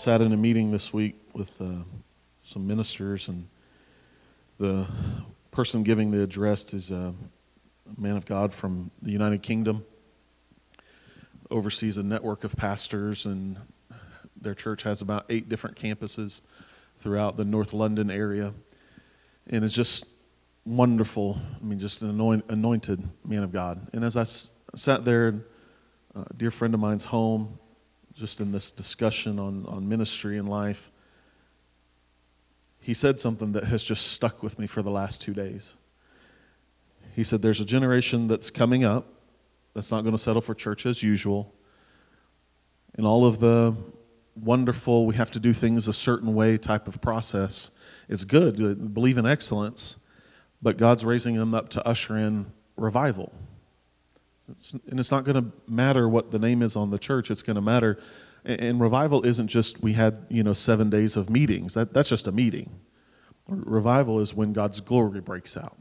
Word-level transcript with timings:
sat 0.00 0.22
in 0.22 0.32
a 0.32 0.36
meeting 0.36 0.70
this 0.70 0.94
week 0.94 1.14
with 1.34 1.60
uh, 1.60 1.84
some 2.40 2.66
ministers, 2.66 3.28
and 3.28 3.46
the 4.56 4.86
person 5.50 5.82
giving 5.82 6.10
the 6.10 6.22
address 6.22 6.72
is 6.72 6.90
a 6.90 7.14
man 7.98 8.16
of 8.16 8.24
God 8.24 8.50
from 8.50 8.90
the 9.02 9.10
United 9.10 9.42
Kingdom, 9.42 9.84
oversees 11.50 11.98
a 11.98 12.02
network 12.02 12.44
of 12.44 12.56
pastors, 12.56 13.26
and 13.26 13.58
their 14.40 14.54
church 14.54 14.84
has 14.84 15.02
about 15.02 15.26
eight 15.28 15.50
different 15.50 15.76
campuses 15.76 16.40
throughout 16.96 17.36
the 17.36 17.44
North 17.44 17.74
London 17.74 18.10
area. 18.10 18.54
And 19.50 19.66
it's 19.66 19.76
just 19.76 20.06
wonderful. 20.64 21.38
I 21.60 21.62
mean, 21.62 21.78
just 21.78 22.00
an 22.00 22.42
anointed 22.48 23.06
man 23.22 23.42
of 23.42 23.52
God. 23.52 23.86
And 23.92 24.02
as 24.02 24.16
I 24.16 24.24
sat 24.74 25.04
there, 25.04 25.44
a 26.14 26.24
dear 26.34 26.50
friend 26.50 26.72
of 26.72 26.80
mine's 26.80 27.04
home, 27.04 27.58
just 28.14 28.40
in 28.40 28.52
this 28.52 28.72
discussion 28.72 29.38
on, 29.38 29.66
on 29.66 29.88
ministry 29.88 30.36
and 30.38 30.48
life, 30.48 30.90
he 32.80 32.94
said 32.94 33.20
something 33.20 33.52
that 33.52 33.64
has 33.64 33.84
just 33.84 34.12
stuck 34.12 34.42
with 34.42 34.58
me 34.58 34.66
for 34.66 34.82
the 34.82 34.90
last 34.90 35.22
two 35.22 35.34
days. 35.34 35.76
He 37.14 37.22
said, 37.22 37.42
There's 37.42 37.60
a 37.60 37.64
generation 37.64 38.28
that's 38.28 38.50
coming 38.50 38.84
up 38.84 39.06
that's 39.74 39.92
not 39.92 40.02
going 40.02 40.14
to 40.14 40.18
settle 40.18 40.40
for 40.40 40.54
church 40.54 40.86
as 40.86 41.02
usual. 41.02 41.54
And 42.94 43.06
all 43.06 43.24
of 43.24 43.40
the 43.40 43.76
wonderful, 44.34 45.06
we 45.06 45.14
have 45.14 45.30
to 45.32 45.40
do 45.40 45.52
things 45.52 45.88
a 45.88 45.92
certain 45.92 46.34
way 46.34 46.56
type 46.56 46.88
of 46.88 47.00
process 47.00 47.70
is 48.08 48.24
good. 48.24 48.94
Believe 48.94 49.18
in 49.18 49.26
excellence, 49.26 49.96
but 50.60 50.76
God's 50.76 51.04
raising 51.04 51.36
them 51.36 51.54
up 51.54 51.68
to 51.70 51.86
usher 51.86 52.16
in 52.16 52.52
revival. 52.76 53.32
It's, 54.50 54.72
and 54.72 54.98
it's 54.98 55.10
not 55.10 55.24
going 55.24 55.42
to 55.42 55.52
matter 55.66 56.08
what 56.08 56.30
the 56.30 56.38
name 56.38 56.62
is 56.62 56.76
on 56.76 56.90
the 56.90 56.98
church. 56.98 57.30
It's 57.30 57.42
going 57.42 57.56
to 57.56 57.62
matter. 57.62 57.98
And, 58.44 58.60
and 58.60 58.80
revival 58.80 59.24
isn't 59.24 59.48
just 59.48 59.82
we 59.82 59.94
had 59.94 60.26
you 60.28 60.42
know 60.42 60.52
seven 60.52 60.90
days 60.90 61.16
of 61.16 61.30
meetings. 61.30 61.74
That, 61.74 61.92
that's 61.92 62.08
just 62.08 62.26
a 62.26 62.32
meeting. 62.32 62.80
Revival 63.48 64.20
is 64.20 64.34
when 64.34 64.52
God's 64.52 64.80
glory 64.80 65.20
breaks 65.20 65.56
out. 65.56 65.76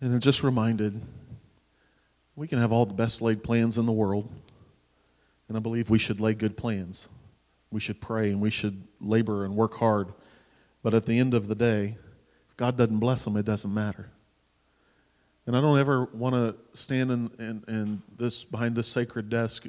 And 0.00 0.14
it 0.14 0.20
just 0.20 0.42
reminded 0.42 1.00
we 2.34 2.48
can 2.48 2.58
have 2.58 2.72
all 2.72 2.86
the 2.86 2.94
best 2.94 3.20
laid 3.20 3.44
plans 3.44 3.76
in 3.76 3.86
the 3.86 3.92
world. 3.92 4.32
And 5.48 5.56
I 5.56 5.60
believe 5.60 5.90
we 5.90 5.98
should 5.98 6.20
lay 6.20 6.34
good 6.34 6.56
plans. 6.56 7.10
We 7.70 7.80
should 7.80 8.00
pray 8.00 8.30
and 8.30 8.40
we 8.40 8.50
should 8.50 8.84
labor 9.00 9.44
and 9.44 9.54
work 9.54 9.74
hard. 9.74 10.12
But 10.82 10.94
at 10.94 11.06
the 11.06 11.18
end 11.18 11.34
of 11.34 11.48
the 11.48 11.54
day, 11.54 11.98
if 12.48 12.56
God 12.56 12.76
doesn't 12.76 12.98
bless 12.98 13.24
them, 13.24 13.36
it 13.36 13.44
doesn't 13.44 13.72
matter. 13.72 14.10
And 15.50 15.56
I 15.56 15.62
don't 15.62 15.80
ever 15.80 16.04
want 16.12 16.36
to 16.36 16.54
stand 16.78 17.10
in, 17.10 17.30
in, 17.40 17.64
in 17.66 18.02
this 18.16 18.44
behind 18.44 18.76
this 18.76 18.86
sacred 18.86 19.28
desk 19.28 19.66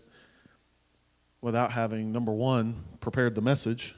without 1.42 1.72
having 1.72 2.12
number 2.12 2.32
one 2.32 2.84
prepared 3.00 3.34
the 3.34 3.42
message, 3.42 3.96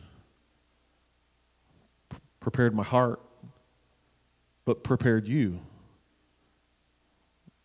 prepared 2.40 2.74
my 2.74 2.84
heart, 2.84 3.20
but 4.64 4.86
prepared 4.86 5.28
you. 5.28 5.60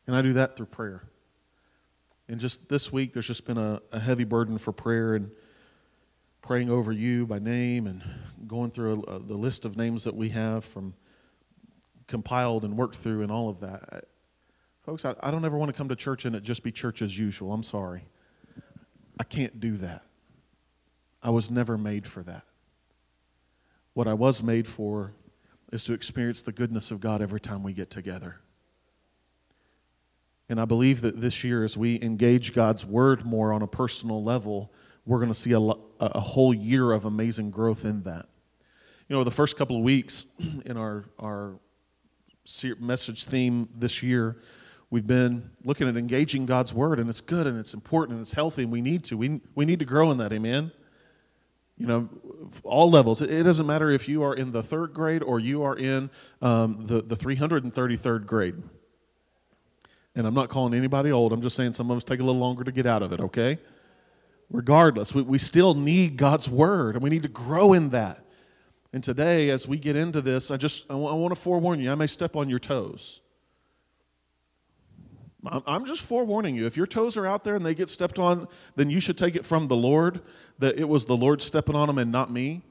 And 0.08 0.16
I 0.16 0.22
do 0.22 0.33
that 0.33 0.56
through 0.56 0.66
prayer. 0.66 1.05
And 2.27 2.41
just 2.41 2.69
this 2.69 2.92
week, 2.92 3.12
there's 3.12 3.28
just 3.28 3.46
been 3.46 3.56
a, 3.56 3.80
a 3.92 4.00
heavy 4.00 4.24
burden 4.24 4.58
for 4.58 4.72
prayer 4.72 5.14
and 5.14 5.30
praying 6.42 6.70
over 6.70 6.91
you 6.91 7.24
by 7.24 7.39
name 7.39 7.86
and 7.86 8.02
going 8.48 8.72
through 8.72 9.05
a, 9.06 9.12
a, 9.12 9.19
the 9.20 9.36
list 9.36 9.64
of 9.64 9.77
names 9.77 10.02
that 10.02 10.16
we 10.16 10.30
have 10.30 10.64
from 10.64 10.94
compiled 12.09 12.64
and 12.64 12.77
worked 12.77 12.97
through 12.97 13.23
and 13.23 13.31
all 13.31 13.48
of 13.48 13.61
that. 13.61 14.05
Folks, 14.83 15.05
I, 15.05 15.14
I 15.20 15.31
don't 15.31 15.45
ever 15.45 15.56
want 15.56 15.69
to 15.70 15.77
come 15.77 15.89
to 15.91 15.97
church 15.97 16.25
and 16.25 16.34
it 16.34 16.42
just 16.42 16.64
be 16.64 16.73
church 16.73 17.03
as 17.03 17.17
usual. 17.17 17.53
I'm 17.53 17.62
sorry. 17.62 18.05
I 19.20 19.25
can't 19.25 19.61
do 19.61 19.73
that. 19.77 20.03
I 21.23 21.31
was 21.31 21.51
never 21.51 21.79
made 21.79 22.06
for 22.06 22.23
that. 22.23 22.42
What 23.92 24.09
I 24.09 24.14
was 24.14 24.42
made 24.42 24.67
for 24.67 25.13
is 25.73 25.85
to 25.85 25.92
experience 25.92 26.42
the 26.42 26.52
goodness 26.52 26.91
of 26.91 27.01
God 27.01 27.20
every 27.20 27.41
time 27.41 27.63
we 27.63 27.73
get 27.73 27.91
together. 27.91 28.41
And 30.48 30.61
I 30.61 30.64
believe 30.64 31.02
that 31.02 31.20
this 31.20 31.45
year, 31.45 31.63
as 31.63 31.77
we 31.77 32.01
engage 32.01 32.55
God's 32.55 32.86
word 32.86 33.27
more 33.27 33.52
on 33.52 33.61
a 33.61 33.67
personal 33.67 34.23
level, 34.23 34.73
we're 35.05 35.18
going 35.18 35.30
to 35.30 35.35
see 35.35 35.52
a, 35.52 35.61
a 35.61 36.20
whole 36.20 36.55
year 36.55 36.92
of 36.92 37.05
amazing 37.05 37.51
growth 37.51 37.85
in 37.85 38.05
that. 38.05 38.27
You 39.08 39.17
know, 39.17 39.24
the 39.24 39.30
first 39.30 39.58
couple 39.58 39.77
of 39.77 39.83
weeks 39.83 40.27
in 40.64 40.77
our, 40.77 41.05
our 41.18 41.58
message 42.79 43.25
theme 43.25 43.69
this 43.75 44.03
year, 44.03 44.36
we've 44.91 45.07
been 45.07 45.51
looking 45.64 45.89
at 45.89 45.97
engaging 45.97 46.47
God's 46.47 46.73
word, 46.73 46.98
and 46.98 47.09
it's 47.09 47.20
good 47.20 47.47
and 47.47 47.59
it's 47.59 47.75
important 47.75 48.17
and 48.17 48.20
it's 48.23 48.33
healthy, 48.33 48.63
and 48.63 48.73
we 48.73 48.81
need 48.81 49.05
to. 49.05 49.17
We, 49.17 49.41
we 49.55 49.64
need 49.64 49.79
to 49.79 49.85
grow 49.85 50.11
in 50.11 50.19
that, 50.19 50.33
amen? 50.33 50.73
You 51.77 51.86
know, 51.86 52.09
all 52.64 52.91
levels. 52.91 53.23
It, 53.23 53.42
doesn't 53.42 53.67
matter 53.67 53.89
if 53.91 54.09
you 54.09 54.23
are 54.23 54.35
in 54.35 54.53
the 54.53 54.63
third 54.63 54.92
grade 54.92 55.23
or 55.23 55.39
you 55.39 55.63
are 55.63 55.77
in 55.77 56.11
um, 56.42 56.86
the, 56.86 57.03
the 57.03 57.14
333rd 57.14 58.27
grade. 58.27 58.57
And 60.15 60.27
I'm 60.27 60.35
not 60.35 60.48
calling 60.48 60.75
anybody 60.75 61.13
old, 61.13 61.33
I'm 61.33 61.42
just 61.42 61.55
saying 61.55 61.75
some 61.75 61.91
of 61.91 61.97
us 61.97 62.05
take 62.05 62.19
a 62.19 62.25
little 62.25 62.41
longer 62.41 62.65
to 62.65 62.73
get 62.73 62.86
out 62.86 63.03
of 63.03 63.13
it, 63.13 63.20
okay? 63.20 63.59
Regardless, 64.51 65.15
we, 65.15 65.23
we 65.23 65.39
still 65.39 65.75
need 65.75 66.17
God's 66.17 66.48
word, 66.48 66.97
and 66.97 67.05
we 67.05 67.11
need 67.11 67.23
to 67.23 67.29
grow 67.29 67.73
in 67.73 67.91
that. 67.91 68.25
And 68.92 69.04
today, 69.04 69.50
as 69.50 69.68
we 69.68 69.78
get 69.78 69.96
into 69.96 70.20
this, 70.20 70.50
I 70.50 70.56
just 70.56 70.90
I 70.90 70.94
want 70.94 71.34
to 71.34 71.40
forewarn 71.40 71.80
you, 71.80 71.92
I 71.92 71.94
may 71.94 72.06
step 72.06 72.36
on 72.36 72.48
your 72.48 72.58
toes. 72.58 73.20
I'm 75.66 75.86
just 75.86 76.02
forewarning 76.02 76.56
you. 76.56 76.66
If 76.66 76.76
your 76.76 76.86
toes 76.86 77.16
are 77.16 77.26
out 77.26 77.44
there 77.44 77.54
and 77.54 77.64
they 77.64 77.74
get 77.74 77.88
stepped 77.88 78.18
on, 78.18 78.48
then 78.74 78.90
you 78.90 78.98
should 78.98 79.16
take 79.16 79.36
it 79.36 79.46
from 79.46 79.68
the 79.68 79.76
Lord 79.76 80.20
that 80.58 80.78
it 80.78 80.88
was 80.88 81.06
the 81.06 81.16
Lord 81.16 81.40
stepping 81.42 81.76
on 81.76 81.86
them 81.86 81.96
and 81.98 82.10
not 82.10 82.30
me. 82.30 82.62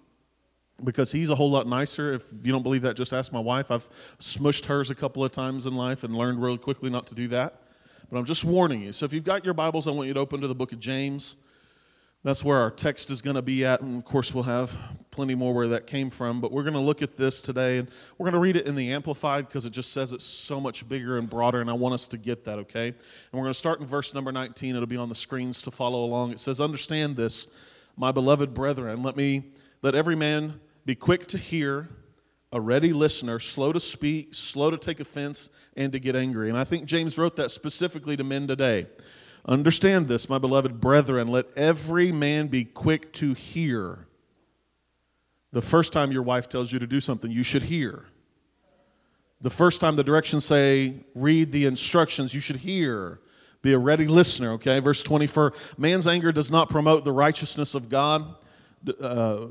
Because 0.83 1.11
he's 1.11 1.29
a 1.29 1.35
whole 1.35 1.50
lot 1.50 1.66
nicer. 1.66 2.13
If 2.13 2.25
you 2.44 2.51
don't 2.51 2.61
believe 2.61 2.84
that, 2.84 2.95
just 2.95 3.13
ask 3.13 3.34
my 3.34 3.39
wife. 3.39 3.72
I've 3.72 3.89
smushed 4.19 4.66
hers 4.66 4.91
a 4.91 4.95
couple 4.95 5.23
of 5.23 5.31
times 5.31 5.66
in 5.66 5.75
life 5.75 6.03
and 6.03 6.16
learned 6.16 6.39
really 6.39 6.59
quickly 6.59 6.89
not 6.91 7.07
to 7.07 7.16
do 7.16 7.28
that. 7.29 7.61
But 8.11 8.19
I'm 8.19 8.25
just 8.25 8.45
warning 8.45 8.81
you. 8.81 8.91
So 8.91 9.05
if 9.05 9.13
you've 9.13 9.23
got 9.23 9.44
your 9.44 9.55
Bibles, 9.55 9.88
I 9.88 9.91
want 9.91 10.07
you 10.07 10.13
to 10.13 10.19
open 10.19 10.41
to 10.41 10.47
the 10.47 10.53
book 10.53 10.73
of 10.73 10.79
James. 10.79 11.35
That's 12.23 12.44
where 12.44 12.57
our 12.57 12.72
text 12.72 13.11
is 13.11 13.22
going 13.22 13.35
to 13.35 13.41
be 13.41 13.63
at. 13.63 13.81
And 13.81 13.97
of 13.97 14.05
course, 14.05 14.33
we'll 14.33 14.44
have 14.44 14.78
plenty 15.11 15.35
more 15.35 15.53
where 15.53 15.67
that 15.69 15.88
came 15.88 16.09
from. 16.09 16.41
But 16.41 16.51
we're 16.51 16.63
going 16.63 16.73
to 16.73 16.79
look 16.79 17.01
at 17.01 17.16
this 17.16 17.41
today. 17.41 17.78
And 17.78 17.89
we're 18.17 18.25
going 18.25 18.33
to 18.33 18.39
read 18.39 18.55
it 18.55 18.67
in 18.67 18.75
the 18.75 18.91
Amplified 18.91 19.47
because 19.47 19.66
it 19.66 19.72
just 19.72 19.94
says 19.94 20.11
it's 20.11 20.25
so 20.25 20.59
much 20.59 20.88
bigger 20.89 21.17
and 21.17 21.29
broader. 21.29 21.61
And 21.61 21.69
I 21.69 21.73
want 21.73 21.94
us 21.94 22.07
to 22.09 22.17
get 22.17 22.44
that, 22.45 22.59
okay? 22.59 22.88
And 22.88 22.95
we're 23.31 23.41
going 23.41 23.51
to 23.51 23.59
start 23.59 23.79
in 23.79 23.85
verse 23.85 24.13
number 24.13 24.31
19. 24.31 24.75
It'll 24.75 24.88
be 24.88 24.97
on 24.97 25.09
the 25.09 25.16
screens 25.16 25.61
to 25.63 25.72
follow 25.72 26.03
along. 26.03 26.31
It 26.31 26.39
says, 26.39 26.59
Understand 26.59 27.17
this, 27.17 27.47
my 27.95 28.11
beloved 28.11 28.53
brethren. 28.53 29.03
Let 29.03 29.16
me, 29.16 29.51
let 29.81 29.95
every 29.95 30.16
man 30.16 30.59
be 30.85 30.95
quick 30.95 31.28
to 31.28 31.38
hear, 31.38 31.89
a 32.51 32.61
ready 32.61 32.94
listener, 32.94 33.39
slow 33.39 33.73
to 33.73 33.79
speak, 33.79 34.34
slow 34.34 34.72
to 34.72 34.78
take 34.78 34.99
offense, 34.99 35.49
and 35.75 35.91
to 35.91 35.99
get 35.99 36.16
angry. 36.16 36.49
And 36.49 36.57
I 36.57 36.63
think 36.63 36.85
James 36.85 37.17
wrote 37.17 37.35
that 37.35 37.51
specifically 37.51 38.16
to 38.17 38.23
men 38.23 38.47
today. 38.47 38.88
Understand 39.47 40.08
this, 40.08 40.28
my 40.28 40.38
beloved 40.38 40.81
brethren. 40.81 41.28
Let 41.28 41.46
every 41.56 42.12
man 42.12 42.47
be 42.47 42.66
quick 42.66 43.13
to 43.13 43.34
hear. 43.34 44.08
The 45.53 45.62
first 45.62 45.94
time 45.94 46.12
your 46.12 46.24
wife 46.24 46.50
tells 46.50 46.74
you 46.74 46.80
to 46.80 46.88
do 46.88 47.00
something, 47.00 47.31
you 47.31 47.44
should 47.44 47.63
hear. 47.63 48.06
The 49.40 49.50
first 49.50 49.80
time 49.80 49.96
the 49.96 50.03
directions 50.03 50.44
say, 50.44 50.96
read 51.16 51.52
the 51.52 51.66
instructions, 51.66 52.34
you 52.34 52.41
should 52.41 52.58
hear. 52.58 53.22
Be 53.62 53.74
a 53.74 53.80
ready 53.80 54.08
listener, 54.08 54.53
okay? 54.53 54.80
Verse 54.80 55.02
24 55.02 55.53
Man's 55.78 56.08
anger 56.08 56.31
does 56.31 56.52
not 56.52 56.69
promote 56.69 57.06
the 57.06 57.12
righteousness 57.12 57.74
of 57.74 57.88
God, 57.88 58.35
uh, 59.00 59.46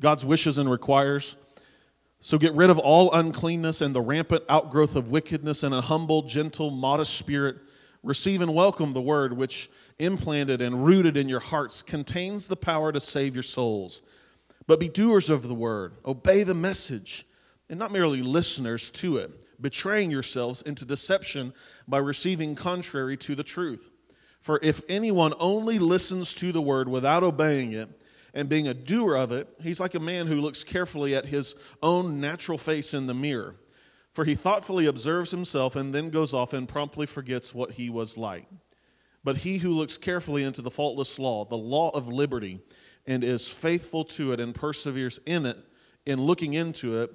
God's 0.00 0.24
wishes 0.24 0.58
and 0.58 0.70
requires. 0.70 1.36
So 2.18 2.36
get 2.36 2.52
rid 2.52 2.68
of 2.68 2.78
all 2.78 3.12
uncleanness 3.12 3.80
and 3.80 3.94
the 3.94 4.02
rampant 4.02 4.44
outgrowth 4.48 4.94
of 4.94 5.10
wickedness 5.10 5.62
and 5.62 5.74
a 5.74 5.80
humble, 5.80 6.22
gentle, 6.22 6.70
modest 6.70 7.16
spirit 7.16 7.56
Receive 8.02 8.40
and 8.40 8.54
welcome 8.54 8.92
the 8.92 9.02
word 9.02 9.34
which, 9.34 9.68
implanted 9.98 10.62
and 10.62 10.86
rooted 10.86 11.16
in 11.16 11.28
your 11.28 11.40
hearts, 11.40 11.82
contains 11.82 12.48
the 12.48 12.56
power 12.56 12.92
to 12.92 13.00
save 13.00 13.34
your 13.34 13.42
souls. 13.42 14.00
But 14.66 14.80
be 14.80 14.88
doers 14.88 15.28
of 15.28 15.48
the 15.48 15.54
word, 15.54 15.94
obey 16.06 16.42
the 16.42 16.54
message, 16.54 17.26
and 17.68 17.78
not 17.78 17.92
merely 17.92 18.22
listeners 18.22 18.90
to 18.92 19.18
it, 19.18 19.30
betraying 19.60 20.10
yourselves 20.10 20.62
into 20.62 20.84
deception 20.84 21.52
by 21.86 21.98
receiving 21.98 22.54
contrary 22.54 23.16
to 23.18 23.34
the 23.34 23.44
truth. 23.44 23.90
For 24.40 24.58
if 24.62 24.80
anyone 24.88 25.34
only 25.38 25.78
listens 25.78 26.32
to 26.34 26.52
the 26.52 26.62
word 26.62 26.88
without 26.88 27.22
obeying 27.22 27.72
it, 27.72 27.90
and 28.32 28.48
being 28.48 28.68
a 28.68 28.74
doer 28.74 29.16
of 29.16 29.32
it, 29.32 29.48
he's 29.60 29.80
like 29.80 29.94
a 29.94 30.00
man 30.00 30.26
who 30.26 30.40
looks 30.40 30.64
carefully 30.64 31.14
at 31.14 31.26
his 31.26 31.54
own 31.82 32.20
natural 32.20 32.58
face 32.58 32.94
in 32.94 33.06
the 33.06 33.14
mirror. 33.14 33.56
For 34.20 34.26
he 34.26 34.34
thoughtfully 34.34 34.84
observes 34.84 35.30
himself 35.30 35.74
and 35.74 35.94
then 35.94 36.10
goes 36.10 36.34
off 36.34 36.52
and 36.52 36.68
promptly 36.68 37.06
forgets 37.06 37.54
what 37.54 37.70
he 37.70 37.88
was 37.88 38.18
like. 38.18 38.44
But 39.24 39.38
he 39.38 39.56
who 39.56 39.72
looks 39.72 39.96
carefully 39.96 40.42
into 40.42 40.60
the 40.60 40.70
faultless 40.70 41.18
law, 41.18 41.46
the 41.46 41.56
law 41.56 41.88
of 41.94 42.06
liberty, 42.06 42.60
and 43.06 43.24
is 43.24 43.50
faithful 43.50 44.04
to 44.04 44.32
it 44.32 44.38
and 44.38 44.54
perseveres 44.54 45.20
in 45.24 45.46
it, 45.46 45.56
in 46.04 46.20
looking 46.20 46.52
into 46.52 47.00
it, 47.00 47.10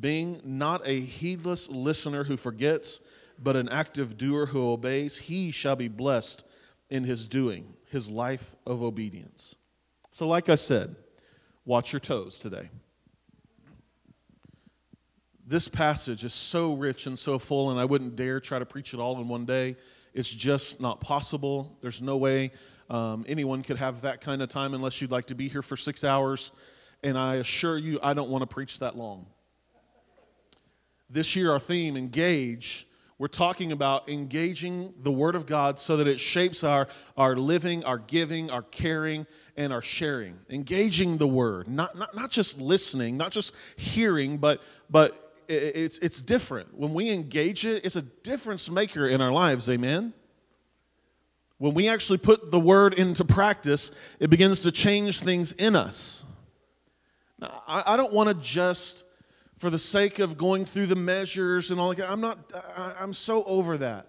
being 0.00 0.40
not 0.42 0.82
a 0.84 0.98
heedless 0.98 1.68
listener 1.68 2.24
who 2.24 2.36
forgets, 2.36 3.02
but 3.38 3.54
an 3.54 3.68
active 3.68 4.16
doer 4.16 4.46
who 4.46 4.72
obeys, 4.72 5.16
he 5.16 5.52
shall 5.52 5.76
be 5.76 5.86
blessed 5.86 6.44
in 6.90 7.04
his 7.04 7.28
doing, 7.28 7.74
his 7.88 8.10
life 8.10 8.56
of 8.66 8.82
obedience. 8.82 9.54
So, 10.10 10.26
like 10.26 10.48
I 10.48 10.56
said, 10.56 10.96
watch 11.64 11.92
your 11.92 12.00
toes 12.00 12.40
today. 12.40 12.68
This 15.48 15.66
passage 15.66 16.24
is 16.24 16.34
so 16.34 16.74
rich 16.74 17.06
and 17.06 17.18
so 17.18 17.38
full, 17.38 17.70
and 17.70 17.80
I 17.80 17.86
wouldn't 17.86 18.16
dare 18.16 18.38
try 18.38 18.58
to 18.58 18.66
preach 18.66 18.92
it 18.92 19.00
all 19.00 19.18
in 19.18 19.28
one 19.28 19.46
day. 19.46 19.76
It's 20.12 20.30
just 20.30 20.78
not 20.78 21.00
possible. 21.00 21.74
There's 21.80 22.02
no 22.02 22.18
way 22.18 22.50
um, 22.90 23.24
anyone 23.26 23.62
could 23.62 23.78
have 23.78 24.02
that 24.02 24.20
kind 24.20 24.42
of 24.42 24.50
time 24.50 24.74
unless 24.74 25.00
you'd 25.00 25.10
like 25.10 25.24
to 25.26 25.34
be 25.34 25.48
here 25.48 25.62
for 25.62 25.74
six 25.74 26.04
hours. 26.04 26.52
And 27.02 27.16
I 27.16 27.36
assure 27.36 27.78
you, 27.78 27.98
I 28.02 28.12
don't 28.12 28.28
want 28.28 28.42
to 28.42 28.46
preach 28.46 28.80
that 28.80 28.94
long. 28.94 29.24
This 31.08 31.34
year, 31.34 31.50
our 31.50 31.58
theme, 31.58 31.96
Engage, 31.96 32.86
we're 33.16 33.28
talking 33.28 33.72
about 33.72 34.06
engaging 34.10 34.92
the 35.00 35.10
Word 35.10 35.34
of 35.34 35.46
God 35.46 35.78
so 35.78 35.96
that 35.96 36.06
it 36.06 36.20
shapes 36.20 36.62
our, 36.62 36.88
our 37.16 37.36
living, 37.36 37.84
our 37.84 37.96
giving, 37.96 38.50
our 38.50 38.62
caring, 38.62 39.26
and 39.56 39.72
our 39.72 39.80
sharing. 39.80 40.40
Engaging 40.50 41.16
the 41.16 41.26
Word, 41.26 41.68
not, 41.68 41.96
not, 41.96 42.14
not 42.14 42.30
just 42.30 42.60
listening, 42.60 43.16
not 43.16 43.32
just 43.32 43.54
hearing, 43.78 44.36
but, 44.36 44.60
but 44.90 45.24
it's, 45.48 45.98
it's 45.98 46.20
different. 46.20 46.76
When 46.76 46.94
we 46.94 47.10
engage 47.10 47.64
it, 47.64 47.84
it's 47.84 47.96
a 47.96 48.02
difference 48.02 48.70
maker 48.70 49.06
in 49.06 49.20
our 49.20 49.32
lives, 49.32 49.68
amen? 49.70 50.12
When 51.58 51.74
we 51.74 51.88
actually 51.88 52.18
put 52.18 52.50
the 52.50 52.60
Word 52.60 52.94
into 52.94 53.24
practice, 53.24 53.98
it 54.20 54.30
begins 54.30 54.62
to 54.62 54.72
change 54.72 55.20
things 55.20 55.52
in 55.52 55.74
us. 55.74 56.24
Now, 57.40 57.62
I, 57.66 57.94
I 57.94 57.96
don't 57.96 58.12
want 58.12 58.28
to 58.28 58.34
just 58.34 59.04
for 59.58 59.70
the 59.70 59.78
sake 59.78 60.20
of 60.20 60.38
going 60.38 60.64
through 60.64 60.86
the 60.86 60.96
measures 60.96 61.70
and 61.70 61.80
all 61.80 61.92
that. 61.92 62.08
I'm 62.08 62.20
not, 62.20 62.38
I'm 63.00 63.12
so 63.12 63.42
over 63.44 63.76
that. 63.78 64.06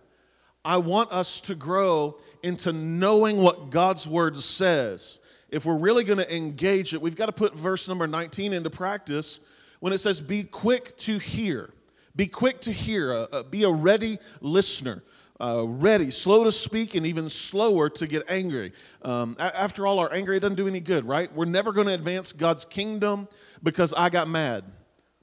I 0.64 0.78
want 0.78 1.12
us 1.12 1.42
to 1.42 1.56
grow 1.56 2.18
into 2.44 2.72
knowing 2.72 3.38
what 3.38 3.72
God's 3.72 4.08
word 4.08 4.38
says. 4.38 5.20
If 5.50 5.66
we're 5.66 5.78
really 5.78 6.04
going 6.04 6.20
to 6.20 6.36
engage 6.36 6.94
it, 6.94 7.02
we've 7.02 7.16
got 7.16 7.26
to 7.26 7.32
put 7.32 7.56
verse 7.56 7.88
number 7.88 8.06
19 8.06 8.54
into 8.54 8.70
practice 8.70 9.40
when 9.80 9.94
it 9.94 10.00
says, 10.00 10.22
Be 10.22 10.44
quick 10.44 10.98
to 10.98 11.18
hear. 11.18 11.74
Be 12.16 12.28
quick 12.28 12.62
to 12.62 12.72
hear. 12.72 13.14
Uh, 13.14 13.28
uh, 13.32 13.44
be 13.44 13.64
a 13.64 13.72
ready 13.72 14.18
listener. 14.42 15.04
Uh, 15.42 15.64
ready, 15.66 16.12
slow 16.12 16.44
to 16.44 16.52
speak, 16.52 16.96
and 16.96 17.06
even 17.06 17.30
slower 17.30 17.90
to 17.90 18.06
get 18.08 18.24
angry. 18.28 18.74
Um, 19.04 19.38
after 19.40 19.88
all, 19.88 20.00
our 20.00 20.14
anger 20.14 20.38
doesn't 20.38 20.58
do 20.58 20.68
any 20.68 20.82
good, 20.82 21.06
right? 21.06 21.34
We're 21.34 21.46
never 21.46 21.72
going 21.72 21.88
to 21.88 21.94
advance 21.94 22.34
God's 22.34 22.66
kingdom 22.66 23.30
because 23.64 23.94
I 23.94 24.10
got 24.10 24.28
mad 24.28 24.66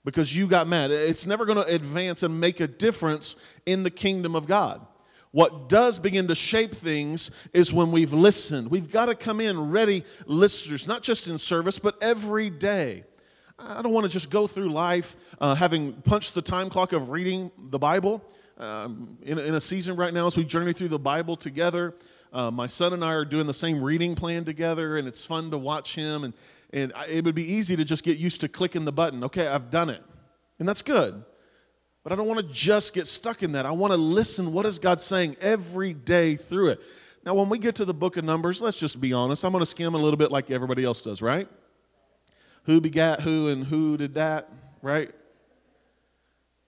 because 0.06 0.35
you 0.35 0.47
got 0.47 0.69
mad. 0.69 0.91
It's 0.93 1.26
never 1.26 1.44
going 1.44 1.59
to 1.59 1.75
advance 1.75 2.23
and 2.23 2.41
make 2.41 2.61
a 2.61 2.69
difference 2.69 3.35
in 3.67 3.82
the 3.82 3.91
kingdom 3.91 4.37
of 4.37 4.47
God. 4.47 4.81
What 5.32 5.69
does 5.69 5.99
begin 5.99 6.29
to 6.29 6.35
shape 6.35 6.70
things 6.70 7.31
is 7.52 7.73
when 7.73 7.91
we've 7.91 8.12
listened. 8.12 8.70
We've 8.70 8.91
got 8.91 9.06
to 9.06 9.14
come 9.17 9.41
in 9.41 9.70
ready 9.70 10.05
listeners, 10.25 10.88
not 10.88 11.02
just 11.02 11.26
in 11.26 11.37
service, 11.37 11.79
but 11.81 11.99
every 12.00 12.49
day. 12.49 13.02
I 13.58 13.82
don't 13.82 13.93
want 13.93 14.05
to 14.05 14.12
just 14.12 14.31
go 14.31 14.47
through 14.47 14.69
life 14.69 15.17
uh, 15.41 15.55
having 15.55 15.94
punched 15.94 16.35
the 16.35 16.43
time 16.43 16.69
clock 16.69 16.93
of 16.93 17.11
reading 17.11 17.50
the 17.70 17.79
Bible. 17.79 18.23
Um, 18.58 19.19
in, 19.23 19.38
in, 19.38 19.55
a 19.55 19.61
season 19.61 19.97
right 19.97 20.12
now, 20.12 20.26
as 20.26 20.37
we 20.37 20.44
journey 20.44 20.73
through 20.73 20.88
the 20.88 20.99
Bible 20.99 21.37
together, 21.37 21.94
uh, 22.32 22.50
my 22.50 22.67
son 22.67 22.93
and 22.93 23.05
I 23.05 23.12
are 23.12 23.25
doing 23.25 23.47
the 23.47 23.55
same 23.55 23.82
reading 23.82 24.14
plan 24.14 24.44
together, 24.44 24.97
and 24.97 25.06
it's 25.06 25.26
fun 25.26 25.50
to 25.50 25.58
watch 25.58 25.94
him. 25.94 26.25
And 26.25 26.32
and 26.73 26.93
it 27.08 27.25
would 27.25 27.35
be 27.35 27.50
easy 27.50 27.76
to 27.76 27.85
just 27.85 28.05
get 28.05 28.19
used 28.19 28.41
to 28.41 28.49
clicking 28.49 28.85
the 28.85 28.93
button. 28.93 29.25
Okay, 29.25 29.47
I've 29.47 29.70
done 29.70 29.88
it. 29.88 30.02
And 30.59 30.69
that's 30.69 30.82
good. 30.82 31.25
But 32.02 32.12
I 32.12 32.17
don't 32.17 32.29
want 32.29 32.41
to 32.41 32.52
just 32.52 32.94
get 32.94 33.06
stuck 33.06 33.43
in 33.43 33.52
that. 33.52 33.67
I 33.67 33.73
want 33.73 33.93
to 33.93 33.97
listen. 33.97 34.52
What 34.52 34.67
is 34.67 34.79
God 34.79 35.00
saying 35.00 35.37
every 35.41 35.93
day 35.93 36.37
through 36.37 36.70
it? 36.70 36.81
Now, 37.25 37.35
when 37.35 37.49
we 37.49 37.59
get 37.59 37.75
to 37.76 37.85
the 37.85 37.94
book 37.94 38.17
of 38.17 38.25
Numbers, 38.25 38.62
let's 38.62 38.79
just 38.79 39.00
be 39.00 39.12
honest. 39.12 39.44
I'm 39.44 39.52
going 39.52 39.62
to 39.62 39.67
skim 39.67 39.94
a 39.94 39.99
little 39.99 40.17
bit 40.17 40.31
like 40.31 40.50
everybody 40.50 40.85
else 40.85 41.02
does, 41.02 41.20
right? 41.20 41.49
Who 42.67 42.81
begat 42.81 43.21
who 43.21 43.49
and 43.49 43.65
who 43.65 43.97
did 43.97 44.15
that, 44.15 44.49
right? 44.83 45.11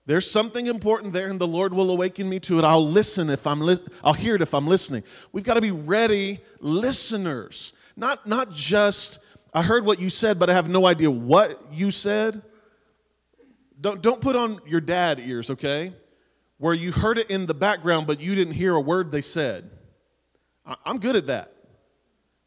There's 0.05 0.29
something 0.29 0.65
important 0.65 1.13
there, 1.13 1.29
and 1.29 1.39
the 1.39 1.47
Lord 1.47 1.73
will 1.73 1.91
awaken 1.91 2.27
me 2.27 2.39
to 2.41 2.57
it. 2.57 2.65
I'll 2.65 2.87
listen 2.87 3.29
if 3.29 3.45
I'm 3.45 3.61
li- 3.61 3.77
I'll 4.03 4.13
hear 4.13 4.35
it 4.35 4.41
if 4.41 4.53
I'm 4.53 4.65
listening. 4.65 5.03
We've 5.31 5.43
got 5.43 5.53
to 5.53 5.61
be 5.61 5.71
ready 5.71 6.39
listeners, 6.59 7.73
not 7.95 8.25
not 8.25 8.51
just 8.51 9.19
I 9.53 9.63
heard 9.63 9.85
what 9.85 9.99
you 9.99 10.09
said, 10.09 10.39
but 10.39 10.49
I 10.49 10.53
have 10.53 10.69
no 10.69 10.85
idea 10.85 11.09
what 11.09 11.59
you 11.71 11.91
said. 11.91 12.41
Don't, 13.81 14.01
don't 14.01 14.21
put 14.21 14.35
on 14.35 14.59
your 14.65 14.81
dad 14.81 15.19
ears, 15.19 15.49
okay? 15.49 15.93
Where 16.57 16.73
you 16.73 16.91
heard 16.91 17.17
it 17.17 17.31
in 17.31 17.45
the 17.45 17.53
background, 17.53 18.07
but 18.07 18.19
you 18.19 18.35
didn't 18.35 18.53
hear 18.53 18.75
a 18.75 18.81
word 18.81 19.11
they 19.11 19.21
said. 19.21 19.69
I, 20.65 20.75
I'm 20.85 20.99
good 20.99 21.15
at 21.15 21.27
that. 21.27 21.53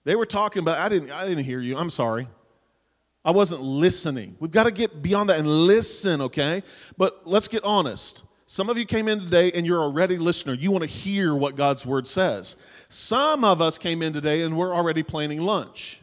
They 0.05 0.15
were 0.15 0.27
talking, 0.27 0.65
but 0.65 0.79
I 0.79 0.89
didn't, 0.89 1.11
I 1.11 1.27
didn't 1.27 1.45
hear 1.45 1.61
you. 1.61 1.77
I'm 1.77 1.91
sorry. 1.91 2.29
I 3.25 3.31
wasn't 3.31 3.63
listening. 3.63 4.37
We've 4.41 4.51
got 4.51 4.65
to 4.65 4.73
get 4.73 5.03
beyond 5.03 5.31
that 5.31 5.39
and 5.39 5.47
listen, 5.47 6.21
okay? 6.23 6.63
But 6.97 7.23
let's 7.25 7.49
get 7.49 7.63
honest. 7.65 8.25
Some 8.47 8.69
of 8.69 8.77
you 8.77 8.85
came 8.85 9.09
in 9.09 9.21
today 9.21 9.53
and 9.53 9.65
you're 9.65 9.81
already 9.81 10.19
listener. 10.19 10.55
You 10.55 10.71
want 10.71 10.83
to 10.83 10.91
hear 10.91 11.35
what 11.35 11.57
God's 11.57 11.87
word 11.87 12.07
says. 12.09 12.57
Some 12.89 13.45
of 13.45 13.63
us 13.63 13.79
came 13.79 14.03
in 14.03 14.13
today 14.13 14.43
and 14.43 14.57
we're 14.57 14.75
already 14.75 15.03
planning 15.03 15.41
lunch. 15.41 16.01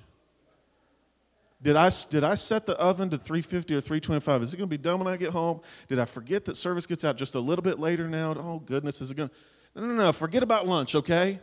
Did 1.62 1.76
I, 1.76 1.90
did 2.10 2.24
I 2.24 2.36
set 2.36 2.66
the 2.66 2.78
oven 2.78 3.10
to 3.10 3.18
350 3.18 3.76
or 3.76 3.82
325? 3.82 4.44
Is 4.44 4.54
it 4.54 4.58
going 4.58 4.70
to 4.70 4.78
be 4.78 4.82
done 4.82 4.98
when 5.00 5.08
I 5.08 5.18
get 5.18 5.32
home? 5.32 5.60
Did 5.90 6.00
I 6.00 6.06
forget 6.06 6.46
that 6.46 6.56
service 6.56 6.86
gets 6.86 7.04
out 7.04 7.18
just 7.18 7.36
a 7.36 7.40
little 7.40 7.62
bit 7.62 7.80
later 7.80 8.08
now? 8.08 8.34
Oh, 8.38 8.60
goodness, 8.60 9.02
is 9.02 9.12
it 9.12 9.18
going 9.18 9.30
to. 9.30 9.36
No, 9.76 9.86
no, 9.86 9.94
no. 9.94 10.12
Forget 10.14 10.42
about 10.42 10.68
lunch, 10.68 10.96
okay? 10.96 11.40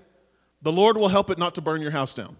The 0.62 0.72
Lord 0.72 0.96
will 0.96 1.08
help 1.08 1.28
it 1.28 1.38
not 1.38 1.54
to 1.56 1.60
burn 1.60 1.82
your 1.82 1.90
house 1.90 2.14
down. 2.14 2.34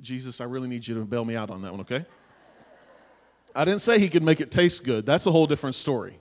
Jesus, 0.00 0.40
I 0.40 0.44
really 0.44 0.68
need 0.68 0.86
you 0.86 0.94
to 0.96 1.04
bail 1.04 1.24
me 1.24 1.36
out 1.36 1.50
on 1.50 1.62
that 1.62 1.70
one, 1.72 1.80
okay? 1.82 2.04
I 3.54 3.64
didn't 3.64 3.80
say 3.80 3.98
he 3.98 4.08
could 4.08 4.22
make 4.22 4.40
it 4.40 4.50
taste 4.50 4.84
good. 4.84 5.06
That's 5.06 5.26
a 5.26 5.30
whole 5.30 5.46
different 5.46 5.76
story. 5.76 6.18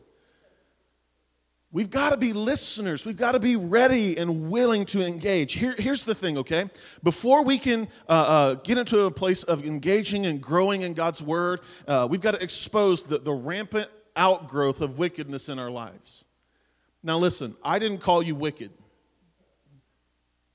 We've 1.71 1.89
got 1.89 2.11
to 2.11 2.17
be 2.17 2.33
listeners. 2.33 3.03
We've 3.03 3.17
got 3.17 3.31
to 3.31 3.39
be 3.39 3.55
ready 3.55 4.15
and 4.15 4.51
willing 4.51 4.85
to 4.85 5.03
engage. 5.03 5.53
Here, 5.53 5.73
here's 5.75 6.03
the 6.03 6.13
thing, 6.13 6.37
okay? 6.37 6.69
Before 7.01 7.43
we 7.43 7.57
can 7.57 7.87
uh, 8.07 8.11
uh, 8.11 8.53
get 8.55 8.77
into 8.77 9.05
a 9.05 9.11
place 9.11 9.41
of 9.41 9.65
engaging 9.65 10.27
and 10.27 10.39
growing 10.39 10.83
in 10.83 10.93
God's 10.93 11.23
word, 11.23 11.61
uh, 11.87 12.07
we've 12.07 12.21
got 12.21 12.35
to 12.35 12.43
expose 12.43 13.01
the, 13.01 13.17
the 13.17 13.33
rampant 13.33 13.89
outgrowth 14.15 14.81
of 14.81 14.99
wickedness 14.99 15.49
in 15.49 15.57
our 15.57 15.71
lives. 15.71 16.25
Now, 17.01 17.17
listen, 17.17 17.55
I 17.63 17.79
didn't 17.79 18.01
call 18.01 18.21
you 18.21 18.35
wicked. 18.35 18.69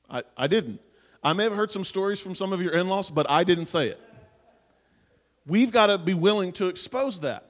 I, 0.09 0.23
I 0.37 0.47
didn't. 0.47 0.81
I 1.23 1.33
may 1.33 1.45
have 1.45 1.55
heard 1.55 1.73
some 1.73 1.85
stories 1.85 2.21
from 2.21 2.35
some 2.35 2.53
of 2.53 2.63
your 2.63 2.73
in 2.73 2.89
laws, 2.89 3.11
but 3.11 3.29
I 3.31 3.45
didn't 3.45 3.67
say 3.67 3.89
it. 3.89 4.01
We've 5.47 5.73
got 5.73 5.87
to 5.87 5.99
be 5.99 6.15
willing 6.15 6.53
to 6.53 6.69
expose 6.69 7.21
that. 7.21 7.45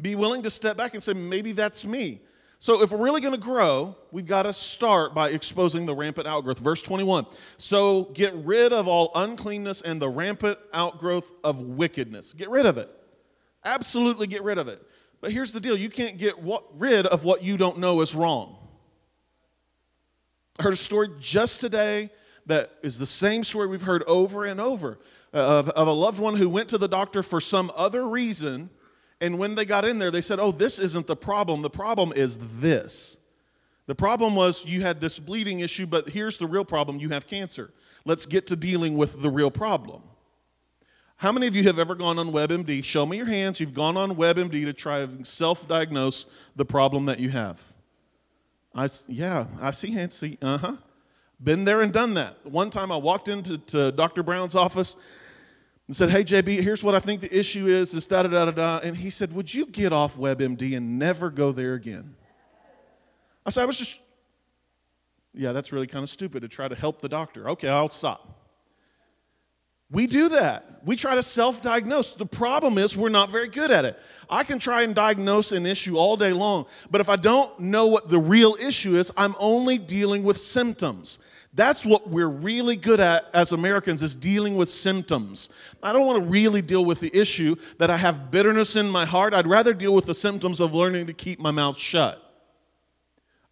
Be 0.00 0.14
willing 0.14 0.42
to 0.42 0.50
step 0.50 0.76
back 0.76 0.94
and 0.94 1.02
say, 1.02 1.12
maybe 1.12 1.52
that's 1.52 1.86
me. 1.86 2.20
So, 2.58 2.82
if 2.82 2.92
we're 2.92 3.02
really 3.02 3.20
going 3.20 3.34
to 3.34 3.40
grow, 3.40 3.94
we've 4.10 4.26
got 4.26 4.44
to 4.44 4.52
start 4.52 5.14
by 5.14 5.28
exposing 5.30 5.84
the 5.84 5.94
rampant 5.94 6.26
outgrowth. 6.26 6.60
Verse 6.60 6.80
21 6.80 7.26
So, 7.58 8.04
get 8.14 8.32
rid 8.36 8.72
of 8.72 8.88
all 8.88 9.10
uncleanness 9.14 9.82
and 9.82 10.00
the 10.00 10.08
rampant 10.08 10.58
outgrowth 10.72 11.30
of 11.42 11.60
wickedness. 11.60 12.32
Get 12.32 12.48
rid 12.48 12.64
of 12.64 12.78
it. 12.78 12.88
Absolutely 13.64 14.26
get 14.26 14.42
rid 14.42 14.56
of 14.56 14.68
it. 14.68 14.80
But 15.20 15.32
here's 15.32 15.52
the 15.52 15.60
deal 15.60 15.76
you 15.76 15.90
can't 15.90 16.16
get 16.16 16.34
rid 16.74 17.06
of 17.06 17.24
what 17.24 17.42
you 17.42 17.56
don't 17.56 17.78
know 17.78 18.00
is 18.00 18.14
wrong. 18.14 18.56
I 20.58 20.62
heard 20.62 20.72
a 20.72 20.76
story 20.76 21.08
just 21.18 21.60
today 21.60 22.10
that 22.46 22.72
is 22.82 22.98
the 22.98 23.06
same 23.06 23.44
story 23.44 23.66
we've 23.66 23.82
heard 23.82 24.02
over 24.06 24.44
and 24.44 24.60
over 24.60 24.98
uh, 25.32 25.58
of, 25.58 25.68
of 25.70 25.88
a 25.88 25.92
loved 25.92 26.20
one 26.20 26.36
who 26.36 26.48
went 26.48 26.68
to 26.68 26.78
the 26.78 26.88
doctor 26.88 27.22
for 27.22 27.40
some 27.40 27.70
other 27.76 28.06
reason 28.06 28.70
and 29.20 29.38
when 29.38 29.54
they 29.54 29.64
got 29.64 29.86
in 29.86 29.98
there, 29.98 30.10
they 30.10 30.20
said, 30.20 30.38
Oh, 30.38 30.52
this 30.52 30.78
isn't 30.78 31.06
the 31.06 31.16
problem. 31.16 31.62
The 31.62 31.70
problem 31.70 32.12
is 32.14 32.60
this. 32.60 33.18
The 33.86 33.94
problem 33.94 34.34
was 34.34 34.66
you 34.66 34.82
had 34.82 35.00
this 35.00 35.18
bleeding 35.18 35.60
issue, 35.60 35.86
but 35.86 36.10
here's 36.10 36.38
the 36.38 36.46
real 36.46 36.64
problem 36.64 36.98
you 36.98 37.10
have 37.10 37.26
cancer. 37.26 37.72
Let's 38.04 38.26
get 38.26 38.46
to 38.48 38.56
dealing 38.56 38.96
with 38.96 39.22
the 39.22 39.30
real 39.30 39.50
problem. 39.50 40.02
How 41.16 41.32
many 41.32 41.46
of 41.46 41.56
you 41.56 41.62
have 41.64 41.78
ever 41.78 41.94
gone 41.94 42.18
on 42.18 42.32
WebMD? 42.32 42.84
Show 42.84 43.06
me 43.06 43.16
your 43.16 43.26
hands. 43.26 43.60
You've 43.60 43.74
gone 43.74 43.96
on 43.96 44.14
WebMD 44.16 44.64
to 44.64 44.72
try 44.72 45.00
and 45.00 45.26
self 45.26 45.68
diagnose 45.68 46.30
the 46.56 46.64
problem 46.64 47.06
that 47.06 47.18
you 47.18 47.30
have. 47.30 47.62
I, 48.74 48.88
yeah, 49.08 49.46
I 49.60 49.70
see 49.70 49.92
hands. 49.92 50.16
See, 50.16 50.36
uh 50.42 50.58
huh. 50.58 50.76
Been 51.42 51.64
there 51.64 51.80
and 51.80 51.92
done 51.92 52.14
that. 52.14 52.44
One 52.44 52.70
time 52.70 52.90
I 52.92 52.96
walked 52.96 53.28
into 53.28 53.92
Dr. 53.92 54.22
Brown's 54.22 54.54
office 54.54 54.96
and 55.86 55.96
said, 55.96 56.10
Hey, 56.10 56.24
JB, 56.24 56.60
here's 56.60 56.82
what 56.82 56.94
I 56.94 57.00
think 57.00 57.20
the 57.20 57.36
issue 57.36 57.66
is, 57.66 57.94
is 57.94 58.06
da 58.06 58.22
da 58.22 58.28
da 58.28 58.44
da 58.46 58.50
da. 58.50 58.80
And 58.82 58.96
he 58.96 59.10
said, 59.10 59.34
Would 59.34 59.52
you 59.52 59.66
get 59.66 59.92
off 59.92 60.16
WebMD 60.16 60.76
and 60.76 60.98
never 60.98 61.30
go 61.30 61.52
there 61.52 61.74
again? 61.74 62.14
I 63.44 63.50
said, 63.50 63.62
I 63.62 63.66
was 63.66 63.78
just, 63.78 64.00
yeah, 65.34 65.52
that's 65.52 65.72
really 65.72 65.86
kind 65.86 66.02
of 66.02 66.08
stupid 66.08 66.40
to 66.42 66.48
try 66.48 66.68
to 66.68 66.74
help 66.74 67.00
the 67.00 67.08
doctor. 67.08 67.50
Okay, 67.50 67.68
I'll 67.68 67.90
stop. 67.90 68.34
We 69.90 70.06
do 70.06 70.30
that. 70.30 70.80
We 70.84 70.96
try 70.96 71.14
to 71.14 71.22
self 71.22 71.62
diagnose. 71.62 72.14
The 72.14 72.26
problem 72.26 72.78
is 72.78 72.96
we're 72.96 73.10
not 73.10 73.30
very 73.30 73.48
good 73.48 73.70
at 73.70 73.84
it. 73.84 73.98
I 74.28 74.42
can 74.42 74.58
try 74.58 74.82
and 74.82 74.94
diagnose 74.94 75.52
an 75.52 75.66
issue 75.66 75.96
all 75.96 76.16
day 76.16 76.32
long, 76.32 76.66
but 76.90 77.00
if 77.00 77.08
I 77.08 77.16
don't 77.16 77.58
know 77.60 77.86
what 77.86 78.08
the 78.08 78.18
real 78.18 78.56
issue 78.60 78.96
is, 78.96 79.12
I'm 79.16 79.34
only 79.38 79.78
dealing 79.78 80.24
with 80.24 80.38
symptoms. 80.38 81.23
That's 81.56 81.86
what 81.86 82.08
we're 82.08 82.28
really 82.28 82.74
good 82.74 82.98
at 82.98 83.26
as 83.32 83.52
Americans 83.52 84.02
is 84.02 84.16
dealing 84.16 84.56
with 84.56 84.68
symptoms. 84.68 85.48
I 85.82 85.92
don't 85.92 86.04
want 86.04 86.24
to 86.24 86.28
really 86.28 86.62
deal 86.62 86.84
with 86.84 86.98
the 86.98 87.16
issue 87.16 87.54
that 87.78 87.90
I 87.90 87.96
have 87.96 88.32
bitterness 88.32 88.74
in 88.74 88.90
my 88.90 89.04
heart. 89.04 89.32
I'd 89.32 89.46
rather 89.46 89.72
deal 89.72 89.94
with 89.94 90.06
the 90.06 90.14
symptoms 90.14 90.58
of 90.58 90.74
learning 90.74 91.06
to 91.06 91.12
keep 91.12 91.38
my 91.38 91.52
mouth 91.52 91.78
shut. 91.78 92.20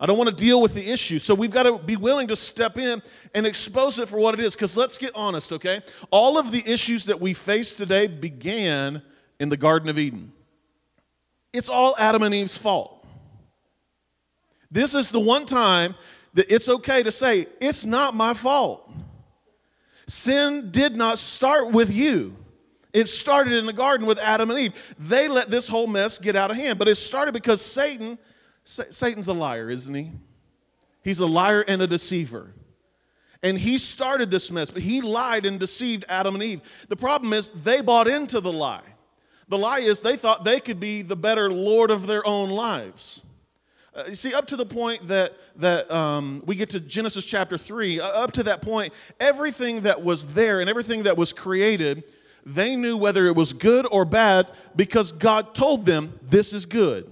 I 0.00 0.06
don't 0.06 0.18
want 0.18 0.30
to 0.30 0.34
deal 0.34 0.60
with 0.60 0.74
the 0.74 0.90
issue. 0.90 1.20
So 1.20 1.32
we've 1.32 1.52
got 1.52 1.62
to 1.62 1.78
be 1.78 1.94
willing 1.94 2.26
to 2.26 2.34
step 2.34 2.76
in 2.76 3.00
and 3.36 3.46
expose 3.46 4.00
it 4.00 4.08
for 4.08 4.18
what 4.18 4.34
it 4.34 4.40
is. 4.40 4.56
Because 4.56 4.76
let's 4.76 4.98
get 4.98 5.12
honest, 5.14 5.52
okay? 5.52 5.80
All 6.10 6.38
of 6.38 6.50
the 6.50 6.62
issues 6.66 7.04
that 7.04 7.20
we 7.20 7.34
face 7.34 7.76
today 7.76 8.08
began 8.08 9.00
in 9.38 9.48
the 9.48 9.56
Garden 9.56 9.88
of 9.88 9.96
Eden. 9.96 10.32
It's 11.52 11.68
all 11.68 11.94
Adam 12.00 12.24
and 12.24 12.34
Eve's 12.34 12.58
fault. 12.58 13.06
This 14.72 14.94
is 14.94 15.10
the 15.10 15.20
one 15.20 15.44
time 15.44 15.94
it's 16.34 16.68
okay 16.68 17.02
to 17.02 17.12
say, 17.12 17.46
it's 17.60 17.84
not 17.86 18.14
my 18.14 18.34
fault. 18.34 18.90
Sin 20.06 20.70
did 20.70 20.96
not 20.96 21.18
start 21.18 21.72
with 21.72 21.94
you. 21.94 22.36
It 22.92 23.06
started 23.06 23.54
in 23.54 23.66
the 23.66 23.72
garden 23.72 24.06
with 24.06 24.18
Adam 24.18 24.50
and 24.50 24.58
Eve. 24.58 24.94
They 24.98 25.28
let 25.28 25.48
this 25.48 25.68
whole 25.68 25.86
mess 25.86 26.18
get 26.18 26.36
out 26.36 26.50
of 26.50 26.56
hand, 26.56 26.78
but 26.78 26.88
it 26.88 26.96
started 26.96 27.32
because 27.32 27.62
Satan, 27.62 28.18
Satan's 28.64 29.28
a 29.28 29.32
liar, 29.32 29.70
isn't 29.70 29.94
he? 29.94 30.12
He's 31.02 31.20
a 31.20 31.26
liar 31.26 31.64
and 31.66 31.80
a 31.80 31.86
deceiver. 31.86 32.54
And 33.42 33.58
he 33.58 33.78
started 33.78 34.30
this 34.30 34.52
mess, 34.52 34.70
but 34.70 34.82
he 34.82 35.00
lied 35.00 35.46
and 35.46 35.58
deceived 35.58 36.04
Adam 36.08 36.34
and 36.34 36.44
Eve. 36.44 36.86
The 36.88 36.96
problem 36.96 37.32
is 37.32 37.50
they 37.50 37.80
bought 37.80 38.06
into 38.06 38.40
the 38.40 38.52
lie. 38.52 38.82
The 39.48 39.58
lie 39.58 39.80
is 39.80 40.00
they 40.00 40.16
thought 40.16 40.44
they 40.44 40.60
could 40.60 40.78
be 40.78 41.02
the 41.02 41.16
better 41.16 41.50
Lord 41.50 41.90
of 41.90 42.06
their 42.06 42.26
own 42.26 42.50
lives. 42.50 43.24
Uh, 43.94 44.04
you 44.08 44.14
see, 44.14 44.32
up 44.34 44.46
to 44.46 44.56
the 44.56 44.64
point 44.64 45.06
that, 45.08 45.32
that 45.56 45.90
um, 45.90 46.42
we 46.46 46.56
get 46.56 46.70
to 46.70 46.80
Genesis 46.80 47.26
chapter 47.26 47.58
3, 47.58 48.00
uh, 48.00 48.06
up 48.06 48.32
to 48.32 48.42
that 48.44 48.62
point, 48.62 48.92
everything 49.20 49.82
that 49.82 50.02
was 50.02 50.34
there 50.34 50.60
and 50.60 50.70
everything 50.70 51.02
that 51.02 51.18
was 51.18 51.32
created, 51.34 52.02
they 52.46 52.74
knew 52.74 52.96
whether 52.96 53.26
it 53.26 53.36
was 53.36 53.52
good 53.52 53.86
or 53.90 54.06
bad 54.06 54.48
because 54.74 55.12
God 55.12 55.54
told 55.54 55.84
them, 55.84 56.18
This 56.22 56.54
is 56.54 56.64
good. 56.64 57.06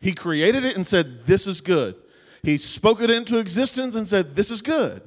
He 0.00 0.12
created 0.12 0.64
it 0.64 0.76
and 0.76 0.86
said, 0.86 1.24
This 1.24 1.48
is 1.48 1.60
good. 1.60 1.96
He 2.44 2.56
spoke 2.56 3.02
it 3.02 3.10
into 3.10 3.38
existence 3.38 3.96
and 3.96 4.06
said, 4.06 4.36
This 4.36 4.52
is 4.52 4.62
good. 4.62 5.02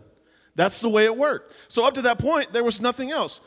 That's 0.55 0.81
the 0.81 0.89
way 0.89 1.05
it 1.05 1.15
worked. 1.15 1.53
So, 1.69 1.87
up 1.87 1.93
to 1.93 2.01
that 2.03 2.19
point, 2.19 2.51
there 2.51 2.63
was 2.63 2.81
nothing 2.81 3.09
else. 3.09 3.39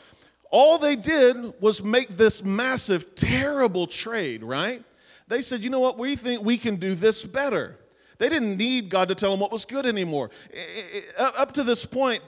All 0.50 0.78
they 0.78 0.96
did 0.96 1.60
was 1.60 1.82
make 1.82 2.08
this 2.08 2.42
massive, 2.42 3.14
terrible 3.14 3.86
trade, 3.86 4.42
right? 4.42 4.82
They 5.28 5.40
said, 5.40 5.60
you 5.60 5.70
know 5.70 5.80
what, 5.80 5.98
we 5.98 6.16
think 6.16 6.44
we 6.44 6.58
can 6.58 6.76
do 6.76 6.94
this 6.94 7.24
better. 7.24 7.78
They 8.18 8.28
didn't 8.28 8.56
need 8.56 8.90
God 8.90 9.08
to 9.08 9.14
tell 9.14 9.30
them 9.30 9.40
what 9.40 9.50
was 9.50 9.64
good 9.64 9.86
anymore. 9.86 10.30
Up 11.18 11.52
to 11.52 11.64
this 11.64 11.84
point, 11.84 12.20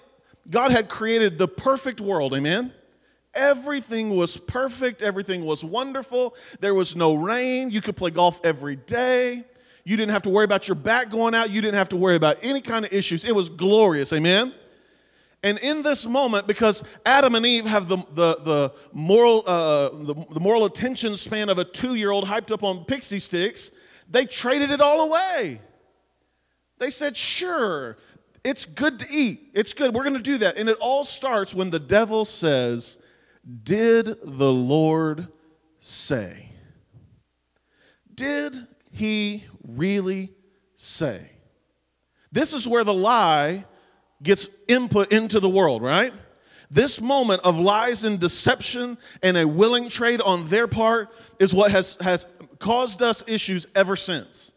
God 0.48 0.70
had 0.70 0.88
created 0.88 1.38
the 1.38 1.48
perfect 1.48 2.00
world, 2.00 2.34
amen? 2.34 2.72
Everything 3.34 4.16
was 4.16 4.36
perfect, 4.38 5.02
everything 5.02 5.44
was 5.44 5.62
wonderful. 5.62 6.34
There 6.60 6.74
was 6.74 6.96
no 6.96 7.14
rain. 7.14 7.70
You 7.70 7.82
could 7.82 7.96
play 7.96 8.10
golf 8.10 8.40
every 8.44 8.76
day. 8.76 9.44
You 9.84 9.96
didn't 9.96 10.12
have 10.12 10.22
to 10.22 10.30
worry 10.30 10.44
about 10.44 10.66
your 10.66 10.74
back 10.74 11.10
going 11.10 11.34
out. 11.34 11.50
You 11.50 11.60
didn't 11.60 11.76
have 11.76 11.90
to 11.90 11.96
worry 11.96 12.16
about 12.16 12.38
any 12.42 12.60
kind 12.60 12.84
of 12.84 12.92
issues. 12.92 13.24
It 13.24 13.34
was 13.34 13.48
glorious, 13.48 14.12
amen? 14.12 14.54
And 15.46 15.60
in 15.60 15.82
this 15.82 16.08
moment, 16.08 16.48
because 16.48 16.82
Adam 17.06 17.36
and 17.36 17.46
Eve 17.46 17.66
have 17.66 17.86
the, 17.86 17.98
the, 18.14 18.36
the 18.42 18.72
moral, 18.92 19.44
uh, 19.46 19.90
the, 19.90 20.26
the 20.32 20.40
moral 20.40 20.64
attention 20.64 21.14
span 21.14 21.48
of 21.48 21.58
a 21.58 21.64
two 21.64 21.94
year 21.94 22.10
old 22.10 22.24
hyped 22.24 22.50
up 22.50 22.64
on 22.64 22.84
pixie 22.84 23.20
sticks, 23.20 23.78
they 24.10 24.24
traded 24.24 24.72
it 24.72 24.80
all 24.80 25.02
away. 25.02 25.60
They 26.78 26.90
said, 26.90 27.16
sure, 27.16 27.96
it's 28.42 28.64
good 28.64 28.98
to 28.98 29.06
eat. 29.08 29.52
It's 29.54 29.72
good. 29.72 29.94
We're 29.94 30.02
going 30.02 30.16
to 30.16 30.20
do 30.20 30.38
that. 30.38 30.58
And 30.58 30.68
it 30.68 30.78
all 30.80 31.04
starts 31.04 31.54
when 31.54 31.70
the 31.70 31.78
devil 31.78 32.24
says, 32.24 33.00
Did 33.62 34.06
the 34.24 34.52
Lord 34.52 35.28
say? 35.78 36.50
Did 38.12 38.66
he 38.90 39.44
really 39.62 40.32
say? 40.74 41.30
This 42.32 42.52
is 42.52 42.66
where 42.66 42.82
the 42.82 42.92
lie 42.92 43.64
gets 44.22 44.48
input 44.68 45.12
into 45.12 45.40
the 45.40 45.48
world, 45.48 45.82
right? 45.82 46.12
This 46.70 47.00
moment 47.00 47.42
of 47.44 47.58
lies 47.60 48.04
and 48.04 48.18
deception 48.18 48.98
and 49.22 49.36
a 49.36 49.46
willing 49.46 49.88
trade 49.88 50.20
on 50.20 50.46
their 50.46 50.66
part 50.66 51.10
is 51.38 51.54
what 51.54 51.70
has, 51.70 51.96
has 52.00 52.26
caused 52.58 53.02
us 53.02 53.28
issues 53.28 53.66
ever 53.74 53.94
since. 53.94 54.52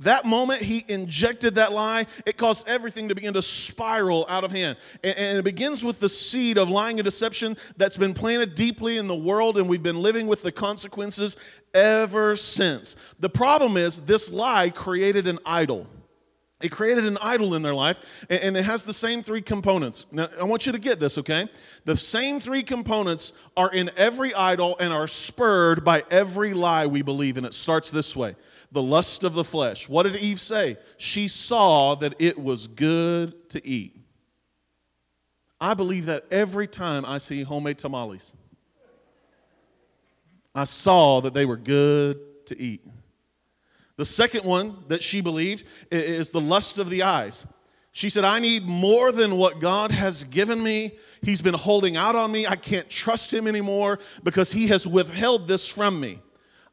That 0.00 0.26
moment 0.26 0.60
he 0.60 0.84
injected 0.88 1.54
that 1.54 1.72
lie, 1.72 2.04
it 2.26 2.36
caused 2.36 2.68
everything 2.68 3.08
to 3.08 3.14
begin 3.14 3.32
to 3.32 3.40
spiral 3.40 4.26
out 4.28 4.44
of 4.44 4.52
hand. 4.52 4.76
And, 5.02 5.16
and, 5.16 5.38
it 5.38 5.44
begins 5.44 5.82
with 5.82 6.00
the 6.00 6.08
seed 6.10 6.58
of 6.58 6.68
lying 6.68 6.98
and 6.98 7.04
deception 7.04 7.56
that's 7.78 7.96
been 7.96 8.12
planted 8.12 8.54
deeply 8.54 8.98
in 8.98 9.06
the 9.06 9.16
world, 9.16 9.56
and 9.56 9.70
we've 9.70 9.82
been 9.82 10.02
living 10.02 10.26
with 10.26 10.42
the 10.42 10.52
consequences 10.52 11.38
ever 11.72 12.36
since. 12.36 12.96
The 13.20 13.30
problem 13.30 13.78
is, 13.78 14.00
this 14.04 14.30
lie 14.30 14.68
created 14.68 15.26
an 15.26 15.38
idol. 15.46 15.86
It 16.62 16.70
created 16.70 17.04
an 17.04 17.18
idol 17.20 17.54
in 17.54 17.60
their 17.60 17.74
life, 17.74 18.24
and 18.30 18.56
it 18.56 18.64
has 18.64 18.82
the 18.82 18.92
same 18.92 19.22
three 19.22 19.42
components. 19.42 20.06
Now, 20.10 20.28
I 20.40 20.44
want 20.44 20.64
you 20.64 20.72
to 20.72 20.78
get 20.78 20.98
this, 20.98 21.18
okay? 21.18 21.48
The 21.84 21.96
same 21.96 22.40
three 22.40 22.62
components 22.62 23.34
are 23.58 23.70
in 23.70 23.90
every 23.96 24.34
idol 24.34 24.74
and 24.80 24.90
are 24.90 25.06
spurred 25.06 25.84
by 25.84 26.02
every 26.10 26.54
lie 26.54 26.86
we 26.86 27.02
believe, 27.02 27.36
and 27.36 27.44
it 27.44 27.52
starts 27.52 27.90
this 27.90 28.16
way 28.16 28.36
the 28.72 28.82
lust 28.82 29.22
of 29.22 29.34
the 29.34 29.44
flesh. 29.44 29.88
What 29.88 30.04
did 30.04 30.16
Eve 30.16 30.40
say? 30.40 30.76
She 30.96 31.28
saw 31.28 31.94
that 31.96 32.14
it 32.18 32.38
was 32.38 32.66
good 32.66 33.50
to 33.50 33.66
eat. 33.66 33.96
I 35.60 35.74
believe 35.74 36.06
that 36.06 36.24
every 36.30 36.66
time 36.66 37.04
I 37.06 37.18
see 37.18 37.42
homemade 37.42 37.78
tamales. 37.78 38.34
I 40.54 40.64
saw 40.64 41.20
that 41.20 41.34
they 41.34 41.46
were 41.46 41.56
good 41.56 42.46
to 42.46 42.58
eat. 42.60 42.82
The 43.96 44.04
second 44.04 44.44
one 44.44 44.84
that 44.88 45.02
she 45.02 45.20
believed 45.20 45.64
is 45.90 46.30
the 46.30 46.40
lust 46.40 46.78
of 46.78 46.90
the 46.90 47.02
eyes. 47.02 47.46
She 47.92 48.10
said, 48.10 48.24
I 48.24 48.40
need 48.40 48.66
more 48.66 49.10
than 49.10 49.38
what 49.38 49.58
God 49.58 49.90
has 49.90 50.22
given 50.24 50.62
me. 50.62 50.92
He's 51.22 51.40
been 51.40 51.54
holding 51.54 51.96
out 51.96 52.14
on 52.14 52.30
me. 52.30 52.46
I 52.46 52.56
can't 52.56 52.90
trust 52.90 53.32
him 53.32 53.46
anymore 53.46 53.98
because 54.22 54.52
he 54.52 54.66
has 54.68 54.86
withheld 54.86 55.48
this 55.48 55.66
from 55.72 55.98
me. 55.98 56.20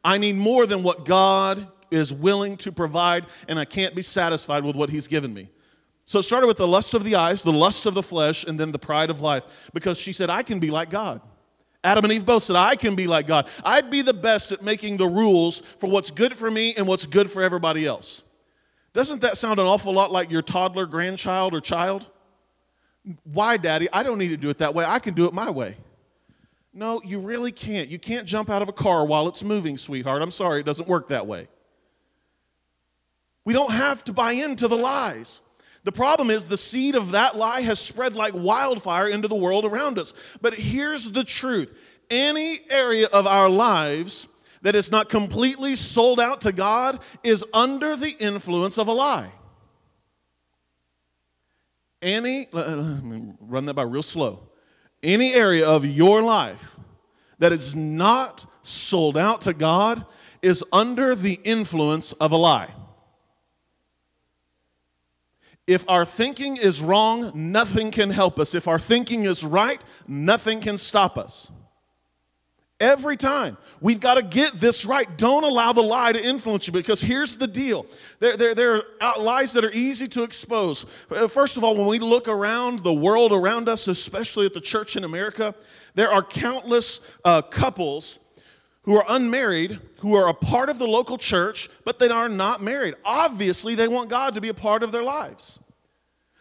I 0.04 0.18
need 0.18 0.36
more 0.36 0.66
than 0.66 0.84
what 0.84 1.06
God 1.06 1.66
is 1.92 2.12
willing 2.12 2.58
to 2.58 2.74
provide, 2.74 3.26
and 3.48 3.58
I 3.58 3.64
can't 3.64 3.96
be 3.96 4.02
satisfied 4.02 4.66
with 4.66 4.76
what 4.76 4.90
he's 4.90 5.08
given 5.08 5.34
me. 5.34 5.50
So 6.06 6.20
it 6.20 6.24
started 6.24 6.48
with 6.48 6.58
the 6.58 6.68
lust 6.68 6.94
of 6.94 7.06
the 7.06 7.16
eyes, 7.16 7.44
the 7.44 7.54
lust 7.54 7.86
of 7.86 7.94
the 7.94 8.04
flesh, 8.04 8.44
and 8.44 8.60
then 8.60 8.74
the 8.74 8.80
pride 8.80 9.10
of 9.10 9.22
life 9.22 9.70
because 9.74 9.98
she 9.98 10.12
said, 10.12 10.30
I 10.30 10.44
can 10.44 10.60
be 10.60 10.72
like 10.72 10.90
God. 10.90 11.22
Adam 11.84 12.06
and 12.06 12.14
Eve 12.14 12.26
both 12.26 12.44
said, 12.44 12.56
I 12.56 12.76
can 12.76 12.96
be 12.96 13.08
like 13.08 13.28
God. 13.28 13.48
I'd 13.66 13.90
be 13.90 14.02
the 14.02 14.14
best 14.14 14.52
at 14.52 14.62
making 14.62 14.98
the 14.98 15.08
rules 15.08 15.60
for 15.60 15.90
what's 15.90 16.12
good 16.12 16.34
for 16.34 16.50
me 16.50 16.74
and 16.78 16.88
what's 16.88 17.06
good 17.06 17.30
for 17.30 17.44
everybody 17.44 17.86
else. 17.86 18.24
Doesn't 18.94 19.22
that 19.22 19.38
sound 19.38 19.60
an 19.60 19.66
awful 19.66 19.92
lot 19.92 20.12
like 20.12 20.32
your 20.32 20.42
toddler, 20.42 20.86
grandchild, 20.86 21.54
or 21.54 21.60
child? 21.60 22.08
Why, 23.24 23.58
Daddy? 23.58 23.90
I 23.92 24.04
don't 24.04 24.18
need 24.18 24.30
to 24.30 24.38
do 24.38 24.50
it 24.50 24.60
that 24.60 24.74
way. 24.74 24.86
I 24.86 25.00
can 25.00 25.14
do 25.14 25.26
it 25.26 25.34
my 25.34 25.50
way. 25.50 25.76
No, 26.74 27.02
you 27.04 27.20
really 27.20 27.52
can't. 27.52 27.90
You 27.90 28.00
can't 28.00 28.26
jump 28.28 28.50
out 28.50 28.62
of 28.62 28.70
a 28.70 28.74
car 28.74 29.06
while 29.06 29.28
it's 29.28 29.44
moving, 29.44 29.78
sweetheart. 29.78 30.22
I'm 30.22 30.32
sorry, 30.32 30.62
it 30.62 30.66
doesn't 30.66 30.88
work 30.88 31.10
that 31.10 31.28
way. 31.28 31.48
We 33.46 33.54
don't 33.54 33.72
have 33.72 34.04
to 34.06 34.14
buy 34.14 34.32
into 34.34 34.68
the 34.68 34.78
lies. 34.78 35.42
The 35.84 35.92
problem 35.92 36.30
is 36.30 36.48
the 36.48 36.58
seed 36.58 36.96
of 36.96 37.12
that 37.12 37.36
lie 37.36 37.62
has 37.62 37.80
spread 37.80 38.16
like 38.16 38.34
wildfire 38.34 39.08
into 39.08 39.28
the 39.28 39.36
world 39.36 39.66
around 39.66 40.00
us. 40.00 40.14
But 40.42 40.54
here's 40.54 41.12
the 41.12 41.24
truth 41.24 41.78
any 42.10 42.58
area 42.70 43.08
of 43.12 43.28
our 43.28 43.50
lives 43.50 44.30
that 44.62 44.76
is 44.76 44.92
not 44.92 45.10
completely 45.10 45.76
sold 45.76 46.20
out 46.20 46.42
to 46.42 46.52
God 46.52 47.04
is 47.24 47.46
under 47.54 47.96
the 47.96 48.16
influence 48.20 48.78
of 48.78 48.88
a 48.88 48.94
lie. 48.94 49.32
Any, 52.02 52.48
run 52.52 53.66
that 53.66 53.76
by 53.76 53.84
real 53.84 54.04
slow. 54.04 54.50
Any 55.02 55.34
area 55.34 55.68
of 55.68 55.86
your 55.86 56.22
life 56.22 56.80
that 57.40 57.52
is 57.52 57.76
not 57.76 58.46
sold 58.62 59.18
out 59.18 59.42
to 59.42 59.54
God 59.54 60.06
is 60.42 60.64
under 60.72 61.16
the 61.16 61.40
influence 61.44 62.14
of 62.14 62.32
a 62.32 62.38
lie. 62.38 62.74
If 65.66 65.90
our 65.90 66.04
thinking 66.04 66.58
is 66.58 66.82
wrong, 66.82 67.32
nothing 67.34 67.92
can 67.92 68.10
help 68.10 68.40
us. 68.40 68.54
If 68.54 68.68
our 68.68 68.80
thinking 68.80 69.24
is 69.24 69.46
right, 69.46 69.82
nothing 70.08 70.60
can 70.60 70.78
stop 70.78 71.18
us. 71.18 71.52
Every 72.80 73.16
time. 73.16 73.58
We've 73.80 74.00
got 74.00 74.16
to 74.16 74.24
get 74.24 74.54
this 74.54 74.86
right. 74.86 75.08
Don't 75.18 75.44
allow 75.44 75.74
the 75.74 75.82
lie 75.82 76.14
to 76.14 76.26
influence 76.26 76.68
you 76.68 76.74
because 76.74 77.02
here's 77.02 77.36
the 77.36 77.48
deal 77.48 77.86
there, 78.20 78.38
there, 78.38 78.56
there 78.56 78.84
are 79.02 79.22
lies 79.22 79.54
that 79.54 79.66
are 79.66 79.72
easy 79.74 80.08
to 80.08 80.24
expose. 80.24 80.86
Uh, 81.12 81.28
first 81.28 81.58
of 81.58 81.64
all, 81.64 81.78
when 81.78 81.88
we 81.88 82.00
look 82.00 82.30
around 82.30 82.80
the 82.80 82.94
world 82.94 83.34
around 83.34 83.68
us, 83.68 83.90
especially 83.90 84.46
at 84.46 84.54
the 84.54 84.62
church 84.62 84.96
in 84.96 85.04
America, 85.04 85.54
there 85.96 86.12
are 86.12 86.24
countless 86.24 87.18
uh, 87.26 87.42
couples 87.42 88.20
who 88.84 88.96
are 88.96 89.06
unmarried, 89.08 89.80
who 90.00 90.16
are 90.16 90.28
a 90.28 90.34
part 90.34 90.70
of 90.70 90.78
the 90.80 90.88
local 90.88 91.18
church, 91.18 91.70
but 91.86 92.00
they 92.00 92.10
are 92.10 92.30
not 92.30 92.62
married. 92.62 92.96
Obviously, 93.04 93.76
they 93.76 93.88
want 93.88 94.10
God 94.10 94.36
to 94.36 94.42
be 94.42 94.50
a 94.50 94.54
part 94.54 94.84
of 94.84 94.92
their 94.92 95.04
lives. 95.04 95.60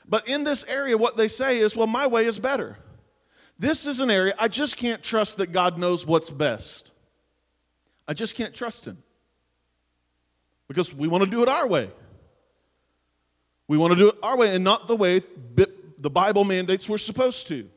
But 0.08 0.28
in 0.28 0.44
this 0.44 0.64
area, 0.68 0.98
what 0.98 1.16
they 1.16 1.28
say 1.28 1.58
is, 1.58 1.76
well, 1.76 1.86
my 1.86 2.06
way 2.06 2.24
is 2.24 2.38
better. 2.38 2.78
This 3.58 3.86
is 3.86 4.00
an 4.00 4.10
area 4.10 4.34
I 4.38 4.48
just 4.48 4.76
can't 4.76 5.02
trust 5.02 5.38
that 5.38 5.52
God 5.52 5.78
knows 5.78 6.06
what's 6.06 6.30
best. 6.30 6.92
I 8.08 8.14
just 8.14 8.36
can't 8.36 8.52
trust 8.52 8.86
Him 8.86 8.98
because 10.66 10.92
we 10.92 11.06
want 11.06 11.24
to 11.24 11.30
do 11.30 11.42
it 11.42 11.48
our 11.48 11.68
way. 11.68 11.90
We 13.68 13.78
want 13.78 13.92
to 13.92 13.98
do 13.98 14.08
it 14.08 14.16
our 14.22 14.36
way 14.36 14.54
and 14.54 14.64
not 14.64 14.88
the 14.88 14.96
way 14.96 15.20
the 15.98 16.10
Bible 16.10 16.44
mandates 16.44 16.88
we're 16.88 16.98
supposed 16.98 17.46
to. 17.48 17.70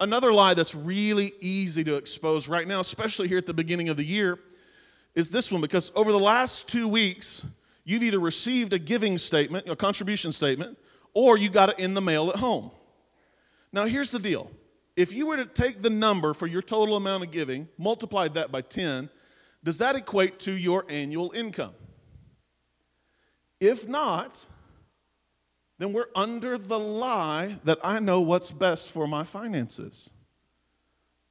Another 0.00 0.32
lie 0.32 0.54
that's 0.54 0.74
really 0.74 1.32
easy 1.40 1.82
to 1.84 1.96
expose 1.96 2.48
right 2.48 2.68
now, 2.68 2.80
especially 2.80 3.26
here 3.28 3.38
at 3.38 3.46
the 3.46 3.54
beginning 3.54 3.88
of 3.88 3.96
the 3.96 4.04
year, 4.04 4.38
is 5.14 5.30
this 5.30 5.50
one 5.50 5.60
because 5.60 5.90
over 5.96 6.12
the 6.12 6.18
last 6.18 6.68
two 6.68 6.88
weeks, 6.88 7.44
you've 7.84 8.02
either 8.02 8.20
received 8.20 8.72
a 8.72 8.78
giving 8.78 9.18
statement, 9.18 9.68
a 9.68 9.74
contribution 9.74 10.30
statement, 10.30 10.78
or 11.14 11.36
you 11.36 11.50
got 11.50 11.70
it 11.70 11.78
in 11.80 11.94
the 11.94 12.00
mail 12.00 12.28
at 12.28 12.36
home. 12.36 12.70
Now, 13.72 13.86
here's 13.86 14.10
the 14.10 14.20
deal 14.20 14.50
if 14.96 15.14
you 15.14 15.26
were 15.26 15.36
to 15.36 15.46
take 15.46 15.82
the 15.82 15.90
number 15.90 16.34
for 16.34 16.46
your 16.46 16.62
total 16.62 16.96
amount 16.96 17.24
of 17.24 17.30
giving, 17.30 17.68
multiplied 17.78 18.34
that 18.34 18.52
by 18.52 18.60
10, 18.60 19.08
does 19.64 19.78
that 19.78 19.96
equate 19.96 20.38
to 20.40 20.52
your 20.52 20.84
annual 20.88 21.32
income? 21.32 21.74
If 23.60 23.88
not, 23.88 24.46
then 25.78 25.92
we're 25.92 26.08
under 26.14 26.58
the 26.58 26.78
lie 26.78 27.56
that 27.64 27.78
I 27.82 28.00
know 28.00 28.20
what's 28.20 28.50
best 28.50 28.92
for 28.92 29.06
my 29.06 29.24
finances. 29.24 30.12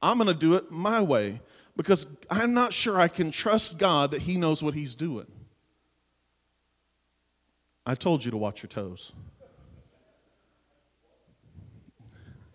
I'm 0.00 0.16
going 0.16 0.28
to 0.28 0.34
do 0.34 0.54
it 0.54 0.70
my 0.70 1.00
way 1.02 1.40
because 1.76 2.18
I'm 2.30 2.54
not 2.54 2.72
sure 2.72 2.98
I 2.98 3.08
can 3.08 3.30
trust 3.30 3.78
God 3.78 4.10
that 4.12 4.22
He 4.22 4.36
knows 4.36 4.62
what 4.62 4.74
He's 4.74 4.94
doing. 4.94 5.26
I 7.84 7.94
told 7.94 8.24
you 8.24 8.30
to 8.30 8.36
watch 8.36 8.62
your 8.62 8.68
toes. 8.68 9.12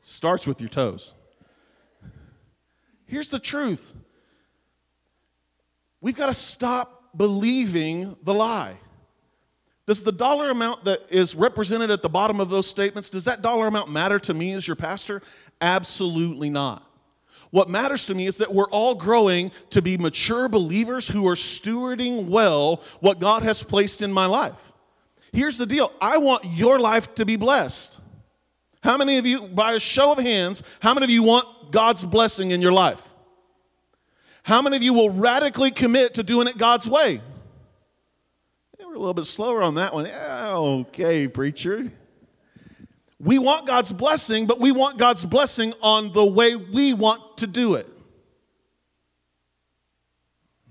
Starts 0.02 0.46
with 0.46 0.62
your 0.62 0.70
toes. 0.70 1.14
Here's 3.06 3.30
the 3.30 3.40
truth 3.40 3.94
we've 6.02 6.16
got 6.16 6.28
to 6.28 6.34
stop 6.34 7.16
believing 7.16 8.18
the 8.24 8.34
lie. 8.34 8.78
Does 9.86 10.04
the 10.04 10.12
dollar 10.12 10.50
amount 10.50 10.86
that 10.86 11.02
is 11.10 11.36
represented 11.36 11.92
at 11.92 12.02
the 12.02 12.10
bottom 12.10 12.40
of 12.40 12.50
those 12.50 12.68
statements, 12.68 13.10
does 13.10 13.26
that 13.26 13.42
dollar 13.42 13.68
amount 13.68 13.92
matter 13.92 14.18
to 14.20 14.34
me 14.34 14.54
as 14.54 14.68
your 14.68 14.76
pastor? 14.76 15.22
Absolutely 15.60 16.50
not. 16.50 16.90
What 17.52 17.70
matters 17.70 18.06
to 18.08 18.16
me 18.16 18.26
is 18.26 18.38
that 18.38 18.54
we're 18.54 18.70
all 18.70 18.96
growing 18.96 19.52
to 19.70 19.82
be 19.82 19.98
mature 19.98 20.50
believers 20.50 21.08
who 21.08 21.28
are 21.28 21.36
stewarding 21.36 22.28
well 22.28 22.82
what 23.00 23.20
God 23.20 23.44
has 23.44 23.62
placed 23.62 24.02
in 24.02 24.12
my 24.12 24.26
life. 24.26 24.74
Here's 25.32 25.58
the 25.58 25.66
deal 25.66 25.92
I 26.02 26.18
want 26.18 26.46
your 26.46 26.80
life 26.80 27.14
to 27.16 27.26
be 27.26 27.36
blessed. 27.36 28.02
How 28.82 28.98
many 28.98 29.18
of 29.18 29.26
you, 29.26 29.48
by 29.48 29.74
a 29.74 29.80
show 29.80 30.14
of 30.14 30.18
hands, 30.18 30.64
how 30.82 30.94
many 30.94 31.04
of 31.04 31.10
you 31.10 31.24
want 31.24 31.72
God's 31.72 32.04
blessing 32.04 32.52
in 32.52 32.62
your 32.62 32.74
life? 32.74 33.14
How 34.44 34.62
many 34.62 34.76
of 34.76 34.84
you 34.84 34.94
will 34.94 35.10
radically 35.10 35.72
commit 35.72 36.16
to 36.16 36.24
doing 36.24 36.48
it 36.48 36.58
God's 36.58 36.90
way? 36.90 37.22
We're 38.94 38.98
a 38.98 39.00
little 39.00 39.16
bit 39.16 39.26
slower 39.26 39.64
on 39.64 39.74
that 39.76 39.92
one. 39.92 40.06
Yeah, 40.06 40.54
okay, 40.56 41.28
preacher. 41.28 41.92
We 43.20 43.40
want 43.40 43.66
God's 43.66 43.92
blessing, 43.92 44.46
but 44.46 44.60
we 44.60 44.72
want 44.72 45.00
God's 45.00 45.26
blessing 45.26 45.74
on 45.82 46.12
the 46.12 46.24
way 46.24 46.56
we 46.56 46.94
want 46.94 47.38
to 47.38 47.48
do 47.48 47.74
it. 47.74 47.88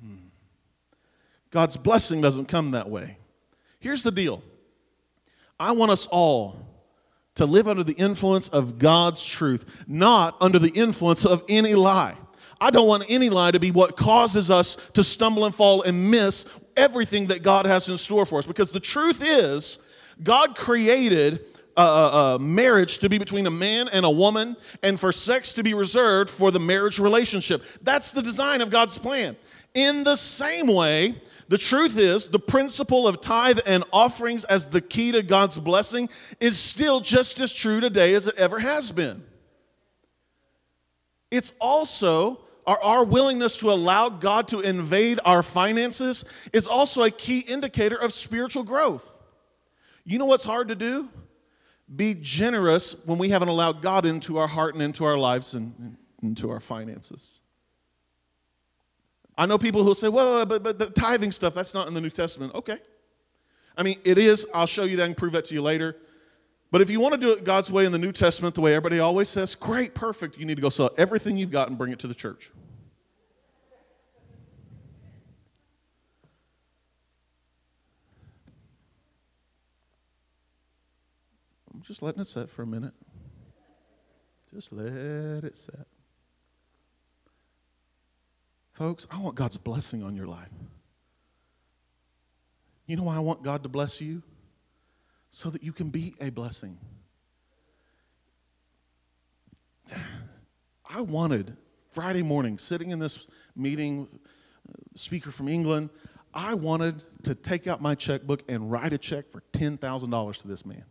Hmm. 0.01 0.27
God's 1.51 1.77
blessing 1.77 2.21
doesn't 2.21 2.47
come 2.47 2.71
that 2.71 2.89
way. 2.89 3.19
Here's 3.81 4.05
the 4.05 4.13
deal 4.13 4.41
I 5.59 5.73
want 5.73 5.91
us 5.91 6.07
all 6.07 6.65
to 7.35 7.45
live 7.45 7.67
under 7.67 7.83
the 7.83 7.95
influence 7.95 8.47
of 8.47 8.79
God's 8.79 9.27
truth, 9.27 9.85
not 9.89 10.37
under 10.41 10.61
the 10.61 10.71
influence 10.71 11.27
of 11.27 11.43
any 11.49 11.75
lie. 11.75 12.17
I 12.61 12.71
don't 12.71 12.87
want 12.87 13.03
any 13.09 13.31
lie 13.31 13.51
to 13.51 13.59
be 13.59 13.73
what 13.73 13.97
causes 13.97 14.49
us 14.49 14.77
to 14.93 15.03
stumble 15.03 15.45
and 15.45 15.53
fall 15.53 15.83
and 15.83 16.13
miss 16.13 16.62
everything 16.77 17.29
that 17.29 17.43
God 17.43 17.67
has 17.67 17.89
in 17.89 17.97
store 17.97 18.27
for 18.27 18.39
us. 18.39 18.47
Because 18.47 18.71
the 18.71 18.81
truth 18.81 19.23
is, 19.25 19.87
God 20.23 20.57
created 20.57 21.41
a, 21.77 21.83
a, 21.83 22.39
marriage 22.39 22.99
to 22.99 23.09
be 23.09 23.19
between 23.19 23.47
a 23.47 23.51
man 23.51 23.89
and 23.93 24.05
a 24.05 24.11
woman, 24.11 24.57
and 24.83 24.99
for 24.99 25.11
sex 25.11 25.53
to 25.55 25.63
be 25.63 25.75
reserved 25.75 26.29
for 26.29 26.51
the 26.51 26.61
marriage 26.61 26.99
relationship. 26.99 27.63
That's 27.83 28.13
the 28.13 28.23
design 28.23 28.61
of 28.61 28.71
God's 28.71 28.99
plan. 28.99 29.37
In 29.75 30.05
the 30.05 30.17
same 30.17 30.67
way, 30.67 31.15
the 31.49 31.59
truth 31.59 31.99
is, 31.99 32.29
the 32.29 32.39
principle 32.39 33.09
of 33.09 33.21
tithe 33.21 33.61
and 33.67 33.85
offerings 33.93 34.45
as 34.45 34.69
the 34.69 34.81
key 34.81 35.13
to 35.13 35.23
God's 35.23 35.59
blessing 35.59 36.09
is 36.41 36.59
still 36.59 37.01
just 37.01 37.41
as 37.41 37.55
true 37.55 37.81
today 37.81 38.15
as 38.15 38.27
it 38.27 38.37
ever 38.37 38.59
has 38.59 38.91
been. 38.91 39.23
It's 41.31 41.53
also 41.61 42.41
our, 42.67 42.79
our 42.83 43.05
willingness 43.05 43.59
to 43.59 43.71
allow 43.71 44.09
God 44.09 44.49
to 44.49 44.61
invade 44.61 45.21
our 45.25 45.43
finances 45.43 46.25
is 46.53 46.67
also 46.67 47.03
a 47.03 47.11
key 47.11 47.41
indicator 47.41 47.97
of 47.97 48.13
spiritual 48.13 48.63
growth. 48.63 49.21
You 50.05 50.19
know 50.19 50.27
what's 50.27 50.45
hard 50.45 50.69
to 50.69 50.75
do? 50.75 51.09
Be 51.95 52.17
generous 52.21 53.05
when 53.07 53.19
we 53.19 53.29
haven't 53.31 53.49
allowed 53.49 53.83
God 53.83 54.07
into 54.07 54.39
our 54.39 54.49
heart 54.49 54.75
and 54.75 54.83
into 54.83 55.05
our 55.05 55.19
lives 55.19 55.55
and 55.55 55.97
into 56.23 56.51
our 56.51 56.61
finances. 56.61 57.43
I 59.37 59.47
know 59.47 59.59
people 59.59 59.83
who 59.83 59.95
say, 59.95 60.09
well, 60.09 60.47
but, 60.47 60.63
but 60.63 60.79
the 60.79 60.91
tithing 60.91 61.33
stuff, 61.33 61.55
that's 61.55 61.75
not 61.75 61.89
in 61.89 61.95
the 61.95 62.01
New 62.01 62.11
Testament. 62.11 62.55
Okay. 62.55 62.77
I 63.77 63.83
mean, 63.83 63.99
it 64.05 64.19
is. 64.19 64.47
I'll 64.55 64.67
show 64.67 64.85
you 64.85 64.97
that 64.99 65.07
and 65.07 65.17
prove 65.17 65.33
that 65.33 65.47
to 65.47 65.55
you 65.55 65.63
later. 65.63 65.97
But 66.73 66.81
if 66.81 66.91
you 66.91 67.01
want 67.01 67.13
to 67.13 67.21
do 67.21 67.31
it 67.33 67.45
God's 67.45 67.71
way 67.71 67.85
in 67.85 67.93
the 67.93 67.99
New 67.99 68.13
Testament, 68.13 68.55
the 68.55 68.63
way 68.63 68.75
everybody 68.75 68.99
always 68.99 69.29
says, 69.29 69.55
great, 69.55 69.95
perfect, 69.95 70.39
you 70.39 70.47
need 70.47 70.55
to 70.55 70.63
go 70.63 70.71
sell 70.71 70.91
everything 70.97 71.37
you've 71.37 71.51
got 71.51 71.69
and 71.69 71.77
bring 71.77 71.93
it 71.93 71.99
to 71.99 72.07
the 72.07 72.15
church. 72.15 72.51
I'm 81.75 81.83
just 81.83 82.01
letting 82.01 82.23
it 82.23 82.27
set 82.27 82.49
for 82.49 82.63
a 82.63 82.67
minute. 82.67 82.95
Just 84.55 84.73
let 84.73 85.45
it 85.45 85.57
set. 85.57 85.87
Folks, 88.73 89.07
I 89.11 89.21
want 89.21 89.35
God's 89.35 89.59
blessing 89.59 90.03
on 90.03 90.17
your 90.17 90.27
life. 90.27 90.49
You 92.87 92.97
know 92.97 93.03
why 93.03 93.17
I 93.17 93.21
want 93.21 93.43
God 93.43 93.63
to 93.63 93.69
bless 93.69 94.01
you? 94.01 94.23
So 95.33 95.51
that 95.51 95.65
you 95.65 95.73
can 95.73 95.89
be 95.89 96.15
a 96.21 96.31
blessing. 96.31 96.79
I 100.89 101.01
wanted 101.01 101.57
Friday 101.91 102.23
morning, 102.23 102.59
sitting 102.59 102.91
in 102.91 102.99
this 102.99 103.27
meeting, 103.57 104.07
speaker 104.95 105.31
from 105.31 105.49
England, 105.49 105.89
I 106.35 106.55
wanted 106.55 107.03
to 107.25 107.35
take 107.35 107.67
out 107.67 107.81
my 107.81 107.95
checkbook 107.95 108.43
and 108.49 108.71
write 108.71 108.93
a 108.93 108.99
check 108.99 109.31
for 109.31 109.43
$10,000 109.53 110.43
to 110.43 110.49
this 110.49 110.65
man. 110.65 110.85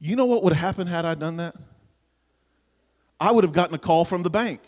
You 0.00 0.16
know 0.16 0.26
what 0.26 0.42
would 0.42 0.52
have 0.54 0.60
happened 0.62 0.88
had 0.88 1.04
I 1.04 1.14
done 1.14 1.36
that? 1.36 1.54
I 3.20 3.32
would 3.32 3.44
have 3.44 3.52
gotten 3.52 3.74
a 3.74 3.78
call 3.78 4.04
from 4.04 4.22
the 4.22 4.30
bank. 4.30 4.60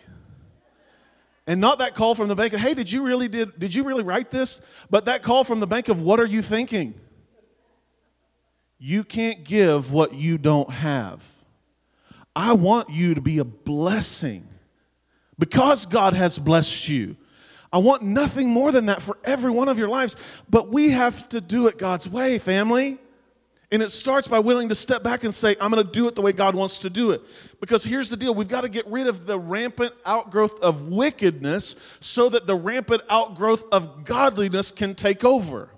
And 1.47 1.61
not 1.61 1.79
that 1.79 1.95
call 1.95 2.15
from 2.15 2.29
the 2.29 2.35
bank 2.35 2.53
of, 2.53 2.61
hey, 2.61 2.75
did 2.75 2.91
you 2.93 3.07
really 3.07 3.29
did, 3.29 3.59
did 3.59 3.75
you 3.75 3.85
really 3.85 4.03
write 4.03 4.31
this? 4.31 4.69
But 4.91 5.07
that 5.07 5.23
call 5.23 5.45
from 5.45 5.61
the 5.61 5.67
bank 5.67 5.89
of 5.89 6.03
what 6.03 6.21
are 6.21 6.27
you 6.27 6.43
thinking? 6.43 7.01
You 8.79 9.05
can't 9.05 9.45
give 9.45 9.93
what 9.93 10.15
you 10.15 10.39
don't 10.39 10.71
have. 10.71 11.25
I 12.35 12.53
want 12.53 12.91
you 12.91 13.15
to 13.15 13.21
be 13.21 13.39
a 13.39 13.45
blessing 13.45 14.47
because 15.39 15.87
God 15.87 16.13
has 16.13 16.39
blessed 16.39 16.89
you. 16.89 17.17
I 17.73 17.79
want 17.79 18.03
nothing 18.03 18.49
more 18.49 18.73
than 18.73 18.87
that 18.87 19.03
for 19.03 19.19
every 19.25 19.51
one 19.51 19.69
of 19.69 19.79
your 19.79 19.89
lives, 19.89 20.17
but 20.49 20.69
we 20.69 20.91
have 20.91 21.29
to 21.31 21.41
do 21.41 21.67
it 21.67 21.79
God's 21.79 22.09
way, 22.09 22.39
family. 22.39 22.99
And 23.73 23.83
it 23.83 23.91
starts 23.91 24.29
by 24.29 24.39
willing 24.39 24.69
to 24.69 24.77
step 24.77 25.03
back 25.03 25.25
and 25.25 25.35
say, 25.35 25.57
I'm 25.61 25.73
going 25.73 25.85
to 25.85 25.93
do 25.93 26.07
it 26.07 26.15
the 26.15 26.23
way 26.23 26.33
God 26.33 26.55
wants 26.55 26.79
to 26.81 26.91
do 26.91 27.11
it. 27.11 27.21
Because 27.61 27.85
here's 27.85 28.09
the 28.09 28.17
deal 28.17 28.33
we've 28.33 28.47
got 28.47 28.61
to 28.61 28.69
get 28.69 28.87
rid 28.87 29.09
of 29.09 29.27
the 29.27 29.39
rampant 29.39 29.93
outgrowth 30.05 30.61
of 30.61 30.89
wickedness 30.89 31.99
so 32.01 32.29
that 32.29 32.47
the 32.47 32.55
rampant 32.55 33.03
outgrowth 33.11 33.65
of 33.73 34.05
godliness 34.05 34.71
can 34.71 34.95
take 34.95 35.25
over. 35.25 35.71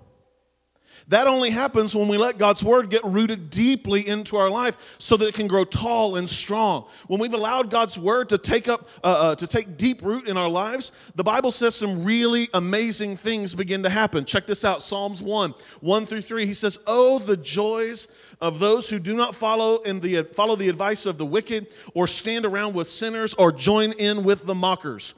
That 1.09 1.25
only 1.25 1.49
happens 1.49 1.95
when 1.95 2.07
we 2.07 2.17
let 2.17 2.37
God's 2.37 2.63
word 2.63 2.91
get 2.91 3.03
rooted 3.03 3.49
deeply 3.49 4.07
into 4.07 4.37
our 4.37 4.49
life 4.49 4.95
so 4.99 5.17
that 5.17 5.27
it 5.27 5.33
can 5.33 5.47
grow 5.47 5.65
tall 5.65 6.17
and 6.17 6.29
strong. 6.29 6.87
When 7.07 7.19
we've 7.19 7.33
allowed 7.33 7.71
God's 7.71 7.97
word 7.97 8.29
to 8.29 8.37
take 8.37 8.67
up 8.67 8.87
uh, 9.03 9.31
uh, 9.31 9.35
to 9.35 9.47
take 9.47 9.75
deep 9.75 10.03
root 10.03 10.27
in 10.27 10.37
our 10.37 10.47
lives, 10.47 10.91
the 11.15 11.23
Bible 11.23 11.49
says 11.49 11.73
some 11.73 12.03
really 12.03 12.47
amazing 12.53 13.17
things 13.17 13.55
begin 13.55 13.81
to 13.83 13.89
happen. 13.89 14.23
Check 14.23 14.45
this 14.45 14.63
out, 14.63 14.83
Psalms 14.83 15.23
1, 15.23 15.55
1 15.81 16.05
through 16.05 16.21
3. 16.21 16.45
He 16.45 16.53
says, 16.53 16.77
"Oh 16.85 17.17
the 17.17 17.37
joys 17.37 18.35
of 18.39 18.59
those 18.59 18.87
who 18.87 18.99
do 18.99 19.15
not 19.15 19.33
follow 19.33 19.77
in 19.81 20.01
the 20.01 20.23
follow 20.33 20.55
the 20.55 20.69
advice 20.69 21.07
of 21.07 21.17
the 21.17 21.25
wicked 21.25 21.73
or 21.95 22.05
stand 22.05 22.45
around 22.45 22.75
with 22.75 22.87
sinners 22.87 23.33
or 23.33 23.51
join 23.51 23.93
in 23.93 24.23
with 24.23 24.45
the 24.45 24.55
mockers." 24.55 25.15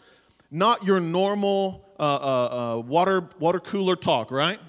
Not 0.51 0.85
your 0.85 1.01
normal 1.01 1.85
uh, 1.99 2.03
uh, 2.03 2.75
uh 2.77 2.79
water 2.79 3.27
water 3.39 3.59
cooler 3.59 3.97
talk, 3.97 4.31
right? 4.31 4.59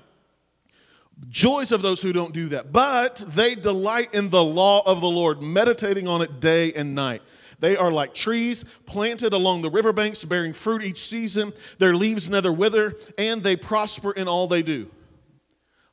Joys 1.29 1.73
of 1.73 1.83
those 1.83 2.03
who 2.03 2.13
don't 2.13 2.35
do 2.35 2.49
that. 2.49 2.73
But 2.73 3.17
they 3.27 3.55
delight 3.55 4.15
in 4.15 4.29
the 4.31 4.43
law 4.43 4.83
of 4.85 5.01
the 5.01 5.09
Lord, 5.09 5.41
meditating 5.41 6.09
on 6.09 6.23
it 6.23 6.41
day 6.41 6.73
and 6.73 6.95
night. 6.95 7.23
They 7.59 7.77
are 7.77 7.93
like 7.93 8.13
trees 8.13 8.65
planted 8.87 9.33
along 9.33 9.63
the 9.63 9.71
riverbanks, 9.71 10.25
bearing 10.25 10.53
fruit 10.53 10.83
each 10.83 10.99
season. 10.99 11.53
Their 11.79 11.95
leaves 11.95 12.29
never 12.29 12.53
wither, 12.53 12.97
and 13.17 13.41
they 13.41 13.55
prosper 13.55 14.11
in 14.11 14.27
all 14.27 14.49
they 14.49 14.63
do. 14.63 14.91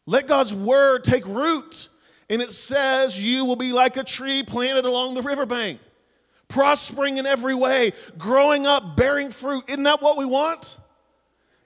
Let 0.07 0.25
God's 0.25 0.55
word 0.55 1.03
take 1.03 1.27
root. 1.27 1.89
And 2.27 2.41
it 2.41 2.51
says, 2.51 3.23
You 3.23 3.45
will 3.45 3.55
be 3.55 3.71
like 3.71 3.97
a 3.97 4.03
tree 4.03 4.41
planted 4.41 4.85
along 4.85 5.13
the 5.13 5.21
riverbank, 5.21 5.79
prospering 6.47 7.17
in 7.17 7.27
every 7.27 7.53
way, 7.53 7.91
growing 8.17 8.65
up, 8.65 8.95
bearing 8.95 9.29
fruit. 9.29 9.65
Isn't 9.67 9.83
that 9.83 10.01
what 10.01 10.17
we 10.17 10.25
want? 10.25 10.79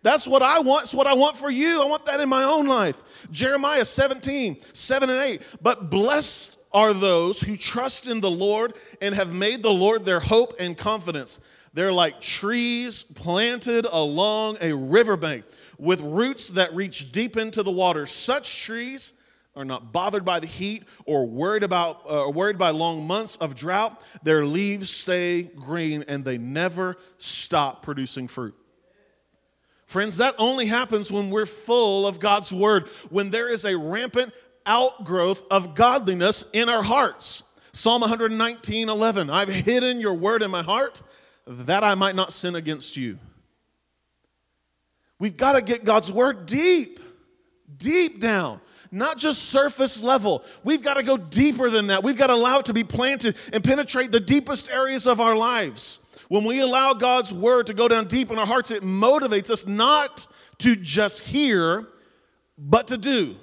That's 0.04 0.28
what 0.28 0.44
I 0.44 0.60
want. 0.60 0.84
It's 0.84 0.94
what 0.94 1.08
I 1.08 1.14
want 1.14 1.38
for 1.38 1.50
you. 1.50 1.82
I 1.82 1.86
want 1.86 2.06
that 2.06 2.20
in 2.20 2.30
my 2.30 2.44
own 2.44 2.68
life. 2.68 3.28
Jeremiah 3.32 3.86
17, 3.86 4.58
7 4.74 5.10
and 5.10 5.20
8. 5.20 5.58
But 5.62 5.90
blessed 5.90 6.58
are 6.74 6.94
those 6.94 7.40
who 7.40 7.56
trust 7.56 8.08
in 8.08 8.20
the 8.20 8.30
Lord 8.30 8.74
and 9.02 9.16
have 9.16 9.34
made 9.34 9.64
the 9.64 9.72
Lord 9.72 10.06
their 10.06 10.20
hope 10.20 10.56
and 10.60 10.78
confidence. 10.78 11.40
They're 11.74 11.94
like 11.94 12.20
trees 12.20 13.04
planted 13.04 13.86
along 13.92 14.58
a 14.62 14.74
riverbank 14.76 15.46
with 15.80 16.02
roots 16.02 16.50
that 16.50 16.74
reach 16.76 17.12
deep 17.12 17.38
into 17.38 17.64
the 17.64 17.72
water. 17.72 18.06
Such 18.06 18.64
trees 18.64 19.14
are 19.56 19.66
not 19.66 19.94
bothered 19.94 20.26
by 20.26 20.40
the 20.40 20.48
heat 20.48 20.84
or 21.06 21.28
worried 21.28 21.64
about 21.64 22.02
uh, 22.10 22.30
worried 22.30 22.58
by 22.58 22.72
long 22.72 23.08
months 23.08 23.38
of 23.38 23.56
drought. 23.56 24.04
Their 24.24 24.46
leaves 24.46 24.90
stay 24.90 25.44
green 25.44 26.04
and 26.08 26.26
they 26.26 26.38
never 26.38 26.98
stop 27.18 27.84
producing 27.84 28.28
fruit. 28.28 28.56
Friends, 29.94 30.18
that 30.18 30.34
only 30.40 30.66
happens 30.66 31.12
when 31.12 31.30
we're 31.30 31.46
full 31.46 32.08
of 32.08 32.20
God's 32.20 32.52
word, 32.52 32.88
when 33.12 33.30
there 33.30 33.48
is 33.48 33.64
a 33.64 33.78
rampant 33.78 34.34
outgrowth 34.66 35.44
of 35.52 35.76
godliness 35.76 36.50
in 36.52 36.68
our 36.68 36.82
hearts. 36.82 37.44
Psalm 37.74 38.02
119, 38.02 38.90
11. 38.90 39.30
I've 39.30 39.50
hidden 39.50 40.00
your 40.00 40.16
word 40.16 40.42
in 40.42 40.50
my 40.50 40.64
heart 40.64 41.04
that 41.46 41.84
I 41.84 41.94
might 41.94 42.16
not 42.16 42.34
sin 42.34 42.56
against 42.56 42.98
you. 42.98 43.20
We've 45.20 45.38
got 45.38 45.54
to 45.54 45.62
get 45.62 45.86
God's 45.86 46.12
word 46.12 46.48
deep, 46.48 47.00
deep 47.78 48.20
down, 48.20 48.62
not 48.90 49.20
just 49.20 49.44
surface 49.44 50.02
level. 50.02 50.44
We've 50.64 50.82
got 50.82 50.96
to 50.96 51.04
go 51.04 51.18
deeper 51.18 51.70
than 51.70 51.86
that. 51.88 52.04
We've 52.04 52.18
got 52.18 52.28
to 52.28 52.34
allow 52.34 52.58
it 52.58 52.66
to 52.66 52.74
be 52.74 52.84
planted 52.84 53.36
and 53.54 53.64
penetrate 53.64 54.12
the 54.12 54.20
deepest 54.20 54.72
areas 54.72 55.06
of 55.06 55.22
our 55.22 55.36
lives. 55.36 56.03
When 56.34 56.46
we 56.46 56.62
allow 56.62 56.94
God's 56.94 57.32
word 57.32 57.68
to 57.68 57.76
go 57.76 57.88
down 57.88 58.08
deep 58.08 58.32
in 58.32 58.40
our 58.40 58.46
hearts, 58.48 58.72
it 58.72 58.82
motivates 58.82 59.52
us 59.52 59.68
not 59.68 60.26
to 60.58 60.76
just 60.76 61.28
hear, 61.28 61.88
but 62.58 62.88
to 62.88 62.98
do. 62.98 63.36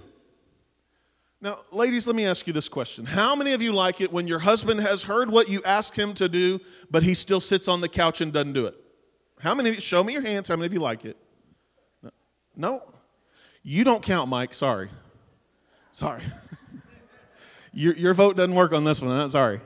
Now, 1.40 1.60
ladies, 1.70 2.08
let 2.08 2.16
me 2.16 2.26
ask 2.26 2.48
you 2.48 2.52
this 2.52 2.68
question. 2.68 3.06
How 3.06 3.36
many 3.36 3.52
of 3.52 3.62
you 3.62 3.72
like 3.72 4.00
it 4.00 4.12
when 4.12 4.26
your 4.26 4.40
husband 4.40 4.80
has 4.80 5.04
heard 5.04 5.30
what 5.30 5.48
you 5.48 5.62
ask 5.64 5.96
him 5.96 6.14
to 6.14 6.28
do, 6.28 6.58
but 6.90 7.04
he 7.04 7.14
still 7.14 7.38
sits 7.38 7.68
on 7.68 7.80
the 7.80 7.88
couch 7.88 8.20
and 8.20 8.32
doesn't 8.32 8.54
do 8.54 8.66
it? 8.66 8.74
How 9.38 9.54
many 9.54 9.68
of 9.68 9.76
you, 9.76 9.80
show 9.80 10.02
me 10.02 10.12
your 10.12 10.22
hands, 10.22 10.48
how 10.48 10.56
many 10.56 10.66
of 10.66 10.72
you 10.72 10.80
like 10.80 11.04
it? 11.04 11.16
No? 12.56 12.82
You 13.62 13.84
don't 13.84 14.02
count, 14.02 14.28
Mike. 14.28 14.52
Sorry. 14.52 14.88
Sorry. 15.92 16.22
your, 17.72 17.94
your 17.94 18.14
vote 18.14 18.34
doesn't 18.34 18.56
work 18.56 18.72
on 18.72 18.82
this 18.82 19.00
one. 19.00 19.12
I'm 19.12 19.30
sorry. 19.30 19.60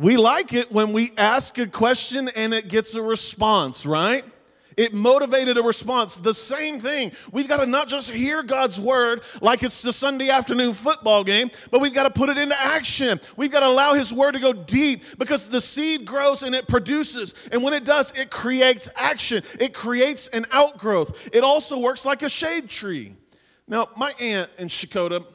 We 0.00 0.16
like 0.16 0.54
it 0.54 0.72
when 0.72 0.94
we 0.94 1.10
ask 1.18 1.58
a 1.58 1.66
question 1.66 2.30
and 2.34 2.54
it 2.54 2.68
gets 2.68 2.94
a 2.94 3.02
response, 3.02 3.84
right? 3.84 4.24
It 4.78 4.94
motivated 4.94 5.58
a 5.58 5.62
response. 5.62 6.16
The 6.16 6.32
same 6.32 6.80
thing. 6.80 7.12
We've 7.32 7.46
got 7.46 7.58
to 7.58 7.66
not 7.66 7.86
just 7.86 8.10
hear 8.10 8.42
God's 8.42 8.80
word 8.80 9.20
like 9.42 9.62
it's 9.62 9.82
the 9.82 9.92
Sunday 9.92 10.30
afternoon 10.30 10.72
football 10.72 11.22
game, 11.22 11.50
but 11.70 11.82
we've 11.82 11.92
got 11.92 12.04
to 12.04 12.10
put 12.10 12.30
it 12.30 12.38
into 12.38 12.58
action. 12.58 13.20
We've 13.36 13.52
got 13.52 13.60
to 13.60 13.66
allow 13.66 13.92
His 13.92 14.10
word 14.10 14.32
to 14.32 14.40
go 14.40 14.54
deep 14.54 15.02
because 15.18 15.50
the 15.50 15.60
seed 15.60 16.06
grows 16.06 16.44
and 16.44 16.54
it 16.54 16.66
produces. 16.66 17.34
And 17.52 17.62
when 17.62 17.74
it 17.74 17.84
does, 17.84 18.18
it 18.18 18.30
creates 18.30 18.88
action, 18.96 19.42
it 19.60 19.74
creates 19.74 20.28
an 20.28 20.46
outgrowth. 20.50 21.28
It 21.34 21.44
also 21.44 21.78
works 21.78 22.06
like 22.06 22.22
a 22.22 22.30
shade 22.30 22.70
tree. 22.70 23.16
Now, 23.68 23.88
my 23.98 24.12
aunt 24.18 24.48
in 24.58 24.68
Shakota, 24.68 25.26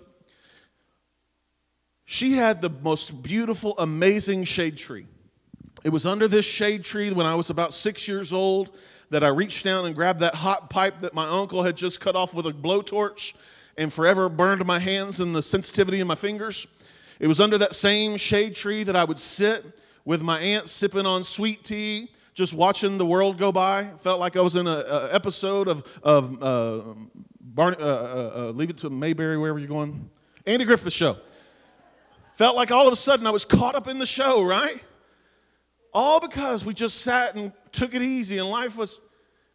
she 2.06 2.34
had 2.34 2.62
the 2.62 2.70
most 2.70 3.24
beautiful, 3.24 3.76
amazing 3.78 4.44
shade 4.44 4.78
tree. 4.78 5.08
It 5.84 5.90
was 5.90 6.06
under 6.06 6.28
this 6.28 6.50
shade 6.50 6.84
tree 6.84 7.12
when 7.12 7.26
I 7.26 7.36
was 7.36 7.50
about 7.50 7.74
six 7.74 8.08
years 8.08 8.32
old 8.32 8.76
that 9.10 9.24
I 9.24 9.28
reached 9.28 9.64
down 9.64 9.86
and 9.86 9.96
grabbed 9.96 10.20
that 10.22 10.36
hot 10.36 10.70
pipe 10.70 11.02
that 11.02 11.14
my 11.14 11.28
uncle 11.28 11.64
had 11.64 11.78
just 11.78 12.02
cut 12.02 12.16
off 12.16 12.34
with 12.34 12.48
a 12.48 12.52
blowtorch 12.52 13.34
and 13.78 13.92
forever 13.92 14.30
burned 14.30 14.66
my 14.66 14.80
hands 14.80 15.20
and 15.20 15.36
the 15.36 15.42
sensitivity 15.42 16.00
in 16.00 16.08
my 16.08 16.16
fingers. 16.16 16.68
It 17.20 17.28
was 17.28 17.40
under 17.40 17.58
that 17.58 17.74
same 17.74 18.18
shade 18.18 18.56
tree 18.56 18.84
that 18.84 18.96
I 18.96 19.04
would 19.04 19.20
sit 19.20 19.80
with 20.06 20.22
my 20.22 20.40
aunt 20.40 20.68
sipping 20.68 21.06
on 21.06 21.24
sweet 21.24 21.64
tea, 21.64 22.12
just 22.34 22.54
watching 22.54 22.98
the 22.98 23.06
world 23.06 23.38
go 23.38 23.52
by. 23.52 23.86
Felt 24.00 24.20
like 24.20 24.36
I 24.36 24.42
was 24.42 24.56
in 24.56 24.68
an 24.68 24.84
episode 25.12 25.68
of, 25.68 26.00
of 26.04 26.44
uh, 26.44 26.94
Barney, 27.40 27.78
uh, 27.80 27.86
uh, 27.86 28.32
uh, 28.36 28.52
Leave 28.52 28.70
It 28.70 28.78
to 28.80 28.90
Mayberry, 28.90 29.38
wherever 29.38 29.60
you're 29.60 29.68
going. 29.68 30.10
Andy 30.46 30.66
Griffith 30.66 30.94
Show. 30.94 31.18
Felt 32.36 32.56
like 32.56 32.72
all 32.72 32.88
of 32.88 32.94
a 32.94 32.98
sudden 32.98 33.26
I 33.26 33.32
was 33.32 33.46
caught 33.46 33.76
up 33.76 33.88
in 33.88 33.98
the 33.98 34.06
show, 34.06 34.44
right? 34.44 34.84
All 35.94 36.20
because 36.20 36.66
we 36.66 36.74
just 36.74 37.02
sat 37.02 37.36
and 37.36 37.54
took 37.72 37.94
it 37.94 38.02
easy 38.02 38.38
and 38.38 38.50
life 38.50 38.78
was 38.78 39.02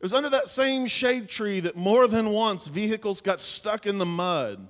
it 0.00 0.04
was 0.04 0.14
under 0.14 0.30
that 0.30 0.48
same 0.48 0.86
shade 0.86 1.28
tree 1.28 1.60
that 1.60 1.76
more 1.76 2.06
than 2.06 2.30
once 2.30 2.68
vehicles 2.68 3.20
got 3.20 3.38
stuck 3.38 3.86
in 3.86 3.98
the 3.98 4.06
mud 4.06 4.66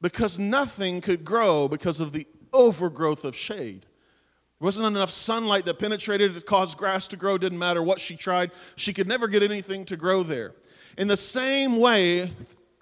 because 0.00 0.38
nothing 0.38 1.02
could 1.02 1.22
grow 1.22 1.68
because 1.68 2.00
of 2.00 2.12
the 2.12 2.26
overgrowth 2.54 3.26
of 3.26 3.36
shade. 3.36 3.82
There 4.58 4.64
wasn't 4.64 4.96
enough 4.96 5.10
sunlight 5.10 5.66
that 5.66 5.78
penetrated 5.78 6.32
to 6.34 6.40
cause 6.40 6.74
grass 6.74 7.06
to 7.08 7.16
grow, 7.18 7.36
didn't 7.36 7.58
matter 7.58 7.82
what 7.82 8.00
she 8.00 8.16
tried. 8.16 8.52
She 8.74 8.94
could 8.94 9.06
never 9.06 9.28
get 9.28 9.42
anything 9.42 9.84
to 9.84 9.98
grow 9.98 10.22
there. 10.22 10.54
In 10.96 11.08
the 11.08 11.16
same 11.16 11.78
way, 11.78 12.32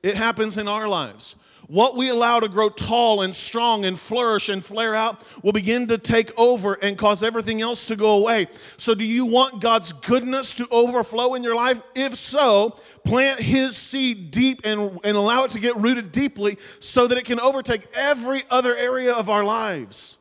it 0.05 0.17
happens 0.17 0.57
in 0.57 0.69
our 0.69 0.87
lives. 0.87 1.35
What 1.67 1.97
we 1.97 2.11
allow 2.11 2.41
to 2.41 2.49
grow 2.49 2.69
tall 2.69 3.23
and 3.23 3.35
strong 3.35 3.85
and 3.85 3.99
flourish 3.99 4.49
and 4.49 4.63
flare 4.63 4.95
out 4.95 5.23
will 5.43 5.53
begin 5.53 5.87
to 5.87 5.99
take 5.99 6.31
over 6.39 6.75
and 6.75 6.99
cause 6.99 7.23
everything 7.23 7.63
else 7.63 7.87
to 7.87 7.97
go 7.97 8.19
away. 8.19 8.47
So, 8.77 8.95
do 8.95 9.05
you 9.05 9.25
want 9.25 9.63
God's 9.63 9.93
goodness 9.93 10.55
to 10.55 10.67
overflow 10.71 11.35
in 11.35 11.43
your 11.43 11.55
life? 11.55 11.81
If 11.95 12.15
so, 12.15 12.77
plant 13.05 13.41
His 13.41 13.77
seed 13.77 14.31
deep 14.31 14.61
and, 14.65 14.99
and 15.05 15.17
allow 15.17 15.45
it 15.45 15.53
to 15.53 15.61
get 15.61 15.77
rooted 15.77 16.13
deeply 16.13 16.59
so 16.81 17.07
that 17.07 17.17
it 17.17 17.25
can 17.25 17.41
overtake 17.41 17.87
every 17.97 18.43
other 18.51 18.75
area 18.77 19.15
of 19.15 19.31
our 19.31 19.45
lives. 19.45 20.19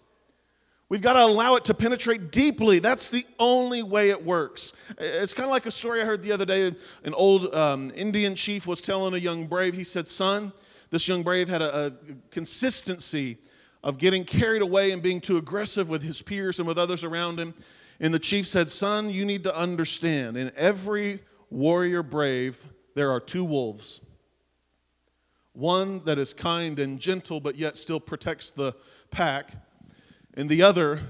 We've 0.88 1.02
got 1.02 1.14
to 1.14 1.24
allow 1.24 1.56
it 1.56 1.66
to 1.66 1.74
penetrate 1.74 2.32
deeply. 2.32 2.78
That's 2.80 3.10
the 3.10 3.26
only 3.40 3.82
way 3.82 4.12
it 4.12 4.24
works. 4.24 4.74
It's 5.00 5.34
kind 5.34 5.46
of 5.46 5.52
like 5.52 5.66
a 5.66 5.72
story 5.72 6.02
I 6.02 6.06
heard 6.06 6.22
the 6.22 6.32
other 6.32 6.46
day. 6.46 6.76
An 7.04 7.14
old 7.16 7.54
um, 7.56 7.90
Indian 7.96 8.36
chief 8.36 8.68
was 8.68 8.80
telling 8.80 9.16
a 9.16 9.18
young 9.18 9.48
brave, 9.48 9.74
he 9.74 9.84
said, 9.84 10.08
Son, 10.08 10.54
this 10.94 11.08
young 11.08 11.24
brave 11.24 11.50
had 11.50 11.64
a, 11.64 11.88
a 11.88 11.92
consistency 12.30 13.40
of 13.84 13.98
getting 13.98 14.24
carried 14.24 14.62
away 14.62 14.92
and 14.92 15.02
being 15.02 15.20
too 15.20 15.38
aggressive 15.38 15.90
with 15.90 16.04
his 16.04 16.22
peers 16.22 16.60
and 16.60 16.68
with 16.68 16.78
others 16.78 17.04
around 17.04 17.40
him. 17.40 17.56
And 18.00 18.14
the 18.14 18.20
chief 18.20 18.46
said, 18.46 18.70
Son, 18.70 19.10
you 19.10 19.26
need 19.26 19.44
to 19.46 19.58
understand 19.58 20.38
in 20.38 20.52
every 20.56 21.22
warrior 21.50 22.04
brave, 22.04 22.68
there 22.94 23.10
are 23.10 23.20
two 23.20 23.44
wolves. 23.44 24.02
One 25.54 26.04
that 26.06 26.20
is 26.20 26.32
kind 26.32 26.78
and 26.78 27.00
gentle, 27.00 27.40
but 27.40 27.56
yet 27.56 27.76
still 27.76 28.00
protects 28.00 28.52
the 28.52 28.76
pack, 29.10 29.50
and 30.36 30.48
the 30.48 30.62
other 30.62 31.02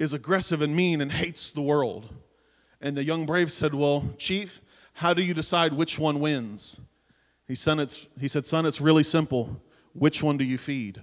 is 0.00 0.12
aggressive 0.12 0.62
and 0.62 0.74
mean 0.74 1.00
and 1.00 1.12
hates 1.12 1.52
the 1.52 1.62
world. 1.62 2.12
And 2.80 2.96
the 2.96 3.04
young 3.04 3.24
brave 3.24 3.52
said, 3.52 3.72
Well, 3.72 4.16
Chief, 4.18 4.62
how 4.94 5.14
do 5.14 5.22
you 5.22 5.32
decide 5.32 5.74
which 5.74 5.96
one 5.96 6.18
wins? 6.18 6.80
He, 7.48 7.54
it's, 7.54 8.08
he 8.20 8.28
said, 8.28 8.46
Son, 8.46 8.66
it's 8.66 8.80
really 8.80 9.02
simple. 9.02 9.60
Which 9.94 10.22
one 10.22 10.36
do 10.36 10.44
you 10.44 10.58
feed? 10.58 11.00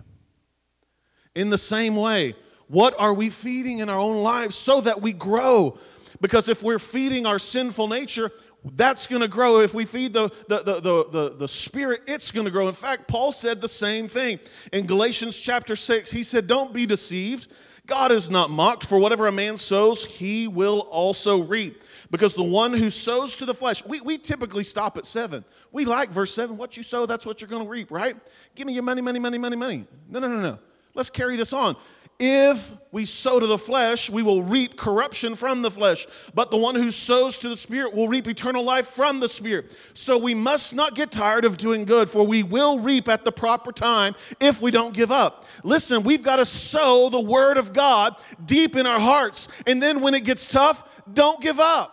In 1.34 1.50
the 1.50 1.58
same 1.58 1.96
way, 1.96 2.36
what 2.68 2.94
are 2.98 3.14
we 3.14 3.30
feeding 3.30 3.80
in 3.80 3.90
our 3.90 4.00
own 4.00 4.22
lives 4.24 4.56
so 4.56 4.80
that 4.82 5.02
we 5.02 5.12
grow? 5.12 5.78
Because 6.22 6.48
if 6.48 6.64
we're 6.64 6.80
feeding 6.80 7.26
our 7.26 7.40
sinful 7.40 7.88
nature, 7.88 8.32
that's 8.74 9.06
going 9.06 9.22
to 9.22 9.28
grow. 9.28 9.60
If 9.60 9.74
we 9.74 9.86
feed 9.86 10.14
the, 10.14 10.30
the, 10.48 10.64
the, 10.64 10.80
the, 10.80 11.06
the, 11.12 11.36
the 11.38 11.48
spirit, 11.48 12.02
it's 12.08 12.32
going 12.32 12.46
to 12.46 12.52
grow. 12.52 12.68
In 12.68 12.74
fact, 12.74 13.08
Paul 13.08 13.32
said 13.32 13.62
the 13.62 13.68
same 13.68 14.08
thing. 14.08 14.40
In 14.72 14.86
Galatians 14.86 15.40
chapter 15.40 15.76
6, 15.76 16.12
he 16.12 16.24
said, 16.24 16.48
Don't 16.48 16.74
be 16.74 16.86
deceived. 16.86 17.52
God 17.86 18.12
is 18.12 18.30
not 18.30 18.50
mocked, 18.50 18.86
for 18.86 18.98
whatever 18.98 19.28
a 19.28 19.32
man 19.32 19.58
sows, 19.58 20.04
he 20.04 20.48
will 20.48 20.80
also 20.92 21.42
reap. 21.44 21.84
Because 22.12 22.36
the 22.36 22.44
one 22.44 22.74
who 22.74 22.90
sows 22.90 23.38
to 23.38 23.46
the 23.46 23.54
flesh, 23.54 23.86
we, 23.86 24.02
we 24.02 24.18
typically 24.18 24.64
stop 24.64 24.98
at 24.98 25.06
seven. 25.06 25.44
We 25.72 25.86
like 25.86 26.10
verse 26.12 26.34
seven. 26.34 26.58
What 26.58 26.78
you 26.78 26.84
sow, 26.84 27.06
that's 27.06 27.26
what 27.26 27.42
you're 27.42 27.50
going 27.50 27.64
to 27.64 27.70
reap, 27.70 27.92
right? 27.92 28.16
Give 28.56 28.68
me 28.68 28.74
your 28.74 28.84
money, 28.84 29.02
money, 29.02 29.20
money, 29.20 29.38
money, 29.38 29.56
money. 29.56 29.86
No, 30.10 30.20
no, 30.20 30.28
no, 30.28 30.42
no. 30.42 30.60
Let's 30.94 31.10
carry 31.10 31.36
this 31.36 31.52
on. 31.52 31.76
If 32.18 32.72
we 32.94 33.04
sow 33.04 33.42
to 33.42 33.46
the 33.46 33.58
flesh, 33.58 34.10
we 34.10 34.24
will 34.24 34.42
reap 34.42 34.78
corruption 34.78 35.36
from 35.36 35.62
the 35.62 35.70
flesh. 35.70 36.08
But 36.34 36.50
the 36.50 36.56
one 36.58 36.76
who 36.76 36.90
sows 36.90 37.38
to 37.40 37.50
the 37.50 37.58
Spirit 37.58 37.94
will 37.94 38.08
reap 38.08 38.26
eternal 38.28 38.64
life 38.64 38.88
from 38.88 39.20
the 39.20 39.28
Spirit. 39.28 39.76
So 39.94 40.18
we 40.18 40.34
must 40.34 40.74
not 40.74 40.96
get 40.96 41.12
tired 41.12 41.44
of 41.44 41.58
doing 41.58 41.84
good, 41.84 42.10
for 42.10 42.26
we 42.26 42.42
will 42.42 42.80
reap 42.80 43.10
at 43.10 43.26
the 43.26 43.34
proper 43.34 43.74
time 43.74 44.16
if 44.40 44.62
we 44.62 44.72
don't 44.72 44.94
give 44.94 45.12
up. 45.12 45.46
Listen, 45.64 46.04
we've 46.04 46.24
got 46.24 46.38
to 46.38 46.46
sow 46.46 47.10
the 47.10 47.20
Word 47.20 47.58
of 47.58 47.74
God 47.74 48.16
deep 48.46 48.78
in 48.78 48.88
our 48.88 49.00
hearts. 49.00 49.50
And 49.68 49.84
then 49.84 50.00
when 50.00 50.14
it 50.14 50.24
gets 50.24 50.50
tough, 50.50 51.04
don't 51.14 51.42
give 51.42 51.60
up. 51.60 51.92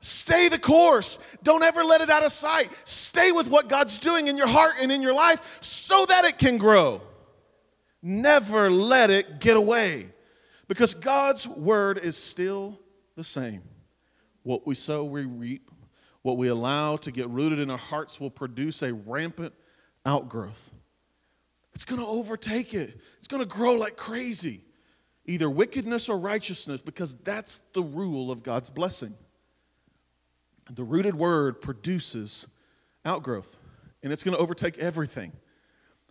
Stay 0.00 0.48
the 0.48 0.60
course. 0.60 1.18
Don't 1.42 1.64
ever 1.64 1.82
let 1.82 2.02
it 2.02 2.08
out 2.08 2.24
of 2.24 2.30
sight. 2.30 2.70
Stay 2.84 3.32
with 3.32 3.50
what 3.50 3.68
God's 3.68 3.98
doing 3.98 4.28
in 4.28 4.36
your 4.36 4.46
heart 4.46 4.76
and 4.80 4.92
in 4.92 5.02
your 5.02 5.12
life 5.12 5.58
so 5.60 6.06
that 6.06 6.24
it 6.24 6.38
can 6.38 6.56
grow. 6.56 7.02
Never 8.02 8.70
let 8.70 9.10
it 9.10 9.40
get 9.40 9.56
away 9.56 10.06
because 10.68 10.94
God's 10.94 11.48
word 11.48 11.98
is 11.98 12.16
still 12.16 12.80
the 13.16 13.24
same. 13.24 13.62
What 14.42 14.66
we 14.66 14.74
sow, 14.74 15.04
we 15.04 15.24
reap. 15.26 15.70
What 16.22 16.36
we 16.36 16.48
allow 16.48 16.96
to 16.98 17.10
get 17.10 17.28
rooted 17.28 17.58
in 17.58 17.70
our 17.70 17.78
hearts 17.78 18.20
will 18.20 18.30
produce 18.30 18.82
a 18.82 18.92
rampant 18.92 19.54
outgrowth. 20.04 20.72
It's 21.74 21.84
going 21.84 22.00
to 22.00 22.06
overtake 22.06 22.74
it, 22.74 23.00
it's 23.18 23.28
going 23.28 23.42
to 23.42 23.48
grow 23.48 23.74
like 23.74 23.96
crazy, 23.96 24.62
either 25.24 25.48
wickedness 25.48 26.08
or 26.08 26.18
righteousness, 26.18 26.80
because 26.80 27.14
that's 27.14 27.58
the 27.58 27.82
rule 27.82 28.30
of 28.30 28.42
God's 28.42 28.70
blessing. 28.70 29.14
The 30.70 30.84
rooted 30.84 31.14
word 31.14 31.60
produces 31.60 32.46
outgrowth, 33.04 33.58
and 34.02 34.12
it's 34.12 34.22
going 34.22 34.36
to 34.36 34.42
overtake 34.42 34.78
everything. 34.78 35.32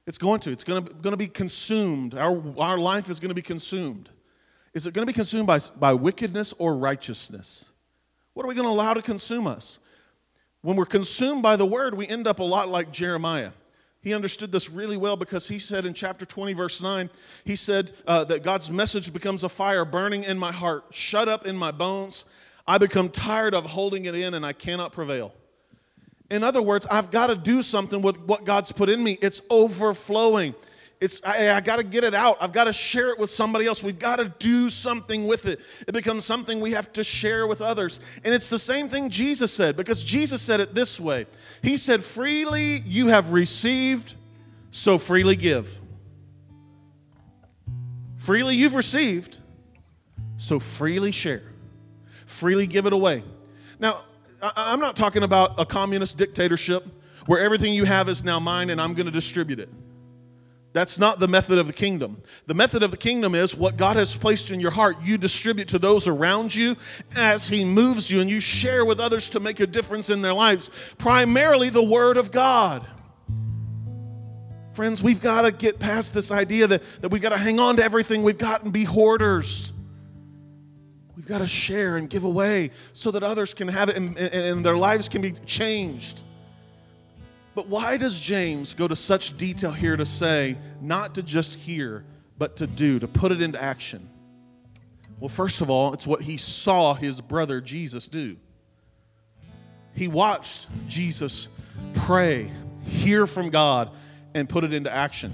It's 0.09 0.17
going 0.17 0.39
to. 0.39 0.51
It's 0.51 0.63
going 0.63 0.83
to, 0.83 0.91
going 0.91 1.11
to 1.11 1.17
be 1.17 1.27
consumed. 1.27 2.15
Our, 2.15 2.41
our 2.59 2.79
life 2.79 3.11
is 3.11 3.19
going 3.19 3.29
to 3.29 3.35
be 3.35 3.43
consumed. 3.43 4.09
Is 4.73 4.87
it 4.87 4.93
going 4.95 5.05
to 5.05 5.09
be 5.09 5.15
consumed 5.15 5.45
by, 5.45 5.59
by 5.79 5.93
wickedness 5.93 6.51
or 6.57 6.75
righteousness? 6.75 7.71
What 8.33 8.43
are 8.43 8.49
we 8.49 8.55
going 8.55 8.65
to 8.65 8.71
allow 8.71 8.95
to 8.95 9.03
consume 9.03 9.45
us? 9.45 9.79
When 10.63 10.75
we're 10.75 10.85
consumed 10.85 11.43
by 11.43 11.57
the 11.57 11.65
word, 11.65 11.93
we 11.93 12.07
end 12.07 12.25
up 12.25 12.39
a 12.39 12.43
lot 12.43 12.69
like 12.69 12.91
Jeremiah. 12.91 13.51
He 14.01 14.15
understood 14.15 14.51
this 14.51 14.71
really 14.71 14.97
well 14.97 15.15
because 15.15 15.47
he 15.47 15.59
said 15.59 15.85
in 15.85 15.93
chapter 15.93 16.25
20, 16.25 16.53
verse 16.53 16.81
9, 16.81 17.11
he 17.45 17.55
said 17.55 17.91
uh, 18.07 18.23
that 18.23 18.41
God's 18.41 18.71
message 18.71 19.13
becomes 19.13 19.43
a 19.43 19.49
fire 19.49 19.85
burning 19.85 20.23
in 20.23 20.39
my 20.39 20.51
heart, 20.51 20.85
shut 20.89 21.29
up 21.29 21.45
in 21.45 21.55
my 21.55 21.69
bones. 21.69 22.25
I 22.67 22.79
become 22.79 23.09
tired 23.09 23.53
of 23.53 23.63
holding 23.63 24.05
it 24.05 24.15
in 24.15 24.33
and 24.33 24.43
I 24.43 24.53
cannot 24.53 24.91
prevail. 24.91 25.35
In 26.29 26.43
other 26.43 26.61
words, 26.61 26.85
I've 26.89 27.11
got 27.11 27.27
to 27.27 27.35
do 27.35 27.61
something 27.61 28.01
with 28.01 28.19
what 28.21 28.45
God's 28.45 28.71
put 28.71 28.89
in 28.89 29.03
me. 29.03 29.17
It's 29.21 29.41
overflowing. 29.49 30.53
It's 31.01 31.23
I, 31.23 31.55
I 31.55 31.61
got 31.61 31.77
to 31.77 31.83
get 31.83 32.03
it 32.03 32.13
out. 32.13 32.37
I've 32.41 32.51
got 32.51 32.65
to 32.65 32.73
share 32.73 33.09
it 33.09 33.19
with 33.19 33.29
somebody 33.29 33.65
else. 33.65 33.81
We've 33.81 33.97
got 33.97 34.19
to 34.19 34.33
do 34.37 34.69
something 34.69 35.27
with 35.27 35.47
it. 35.47 35.61
It 35.87 35.93
becomes 35.93 36.25
something 36.25 36.59
we 36.59 36.71
have 36.71 36.91
to 36.93 37.03
share 37.03 37.47
with 37.47 37.61
others. 37.61 37.99
And 38.23 38.33
it's 38.33 38.49
the 38.49 38.59
same 38.59 38.89
thing 38.89 39.09
Jesus 39.09 39.53
said 39.53 39.77
because 39.77 40.03
Jesus 40.03 40.41
said 40.41 40.59
it 40.59 40.75
this 40.75 40.99
way. 40.99 41.25
He 41.63 41.77
said, 41.77 42.03
"Freely 42.03 42.83
you 42.85 43.07
have 43.07 43.31
received, 43.31 44.13
so 44.71 44.97
freely 44.97 45.35
give." 45.35 45.79
Freely 48.17 48.55
you've 48.55 48.75
received, 48.75 49.37
so 50.37 50.59
freely 50.59 51.13
share. 51.13 51.41
Freely 52.25 52.67
give 52.67 52.85
it 52.85 52.91
away. 52.91 53.23
Now, 53.79 54.03
I'm 54.41 54.79
not 54.79 54.95
talking 54.95 55.23
about 55.23 55.59
a 55.59 55.65
communist 55.65 56.17
dictatorship 56.17 56.85
where 57.25 57.43
everything 57.43 57.73
you 57.73 57.83
have 57.83 58.09
is 58.09 58.23
now 58.23 58.39
mine 58.39 58.69
and 58.69 58.81
I'm 58.81 58.93
going 58.93 59.05
to 59.05 59.11
distribute 59.11 59.59
it. 59.59 59.69
That's 60.71 60.99
not 60.99 61.19
the 61.19 61.27
method 61.27 61.57
of 61.57 61.67
the 61.67 61.73
kingdom. 61.73 62.21
The 62.45 62.53
method 62.53 62.83
of 62.83 62.91
the 62.91 62.97
kingdom 62.97 63.33
is 63.33 63.55
what 63.55 63.75
God 63.75 63.95
has 63.95 64.15
placed 64.15 64.51
in 64.51 64.59
your 64.59 64.71
heart, 64.71 64.97
you 65.01 65.17
distribute 65.17 65.69
to 65.69 65.79
those 65.79 66.07
around 66.07 66.53
you 66.53 66.75
as 67.15 67.49
He 67.49 67.65
moves 67.65 68.11
you, 68.11 68.21
and 68.21 68.29
you 68.29 68.39
share 68.39 68.85
with 68.85 68.99
others 68.99 69.31
to 69.31 69.39
make 69.39 69.59
a 69.59 69.67
difference 69.67 70.11
in 70.11 70.21
their 70.21 70.33
lives. 70.33 70.93
Primarily 70.99 71.69
the 71.69 71.83
Word 71.83 72.17
of 72.17 72.31
God. 72.31 72.85
Friends, 74.73 75.01
we've 75.01 75.21
got 75.21 75.41
to 75.41 75.51
get 75.51 75.79
past 75.79 76.13
this 76.13 76.31
idea 76.31 76.67
that, 76.67 76.83
that 77.01 77.09
we've 77.09 77.21
got 77.21 77.29
to 77.29 77.37
hang 77.37 77.59
on 77.59 77.77
to 77.77 77.83
everything 77.83 78.21
we've 78.21 78.37
got 78.37 78.63
and 78.63 78.71
be 78.71 78.83
hoarders. 78.83 79.73
We've 81.19 81.27
got 81.27 81.39
to 81.39 81.49
share 81.49 81.97
and 81.97 82.09
give 82.09 82.23
away 82.23 82.71
so 82.93 83.11
that 83.11 83.23
others 83.23 83.53
can 83.53 83.67
have 83.67 83.89
it 83.89 83.97
and, 83.97 84.17
and 84.17 84.65
their 84.65 84.77
lives 84.77 85.09
can 85.09 85.21
be 85.21 85.33
changed. 85.45 86.23
But 87.53 87.67
why 87.67 87.97
does 87.97 88.21
James 88.21 88.73
go 88.73 88.87
to 88.87 88.95
such 88.95 89.35
detail 89.35 89.73
here 89.73 89.97
to 89.97 90.05
say, 90.05 90.57
not 90.79 91.15
to 91.15 91.21
just 91.21 91.59
hear, 91.59 92.05
but 92.37 92.55
to 92.55 92.67
do, 92.67 92.99
to 92.99 93.07
put 93.09 93.33
it 93.33 93.41
into 93.41 93.61
action? 93.61 94.09
Well, 95.19 95.27
first 95.27 95.59
of 95.59 95.69
all, 95.69 95.91
it's 95.91 96.07
what 96.07 96.21
he 96.21 96.37
saw 96.37 96.93
his 96.93 97.19
brother 97.19 97.59
Jesus 97.59 98.07
do. 98.07 98.37
He 99.93 100.07
watched 100.07 100.69
Jesus 100.87 101.49
pray, 101.95 102.49
hear 102.85 103.25
from 103.25 103.49
God, 103.49 103.91
and 104.33 104.47
put 104.47 104.63
it 104.63 104.71
into 104.71 104.89
action. 104.89 105.33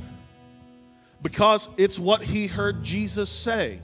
Because 1.22 1.70
it's 1.78 2.00
what 2.00 2.24
he 2.24 2.48
heard 2.48 2.84
Jesus 2.84 3.30
say. 3.30 3.82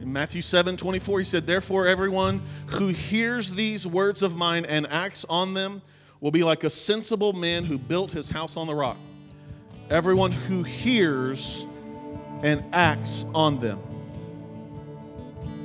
In 0.00 0.12
Matthew 0.12 0.42
7 0.42 0.76
24, 0.76 1.18
he 1.18 1.24
said, 1.24 1.46
Therefore, 1.46 1.86
everyone 1.86 2.42
who 2.66 2.88
hears 2.88 3.52
these 3.52 3.86
words 3.86 4.22
of 4.22 4.36
mine 4.36 4.64
and 4.66 4.86
acts 4.88 5.24
on 5.28 5.54
them 5.54 5.82
will 6.20 6.30
be 6.30 6.44
like 6.44 6.64
a 6.64 6.70
sensible 6.70 7.32
man 7.32 7.64
who 7.64 7.78
built 7.78 8.12
his 8.12 8.30
house 8.30 8.56
on 8.56 8.66
the 8.66 8.74
rock. 8.74 8.98
Everyone 9.90 10.32
who 10.32 10.62
hears 10.62 11.66
and 12.42 12.62
acts 12.72 13.24
on 13.34 13.58
them. 13.58 13.78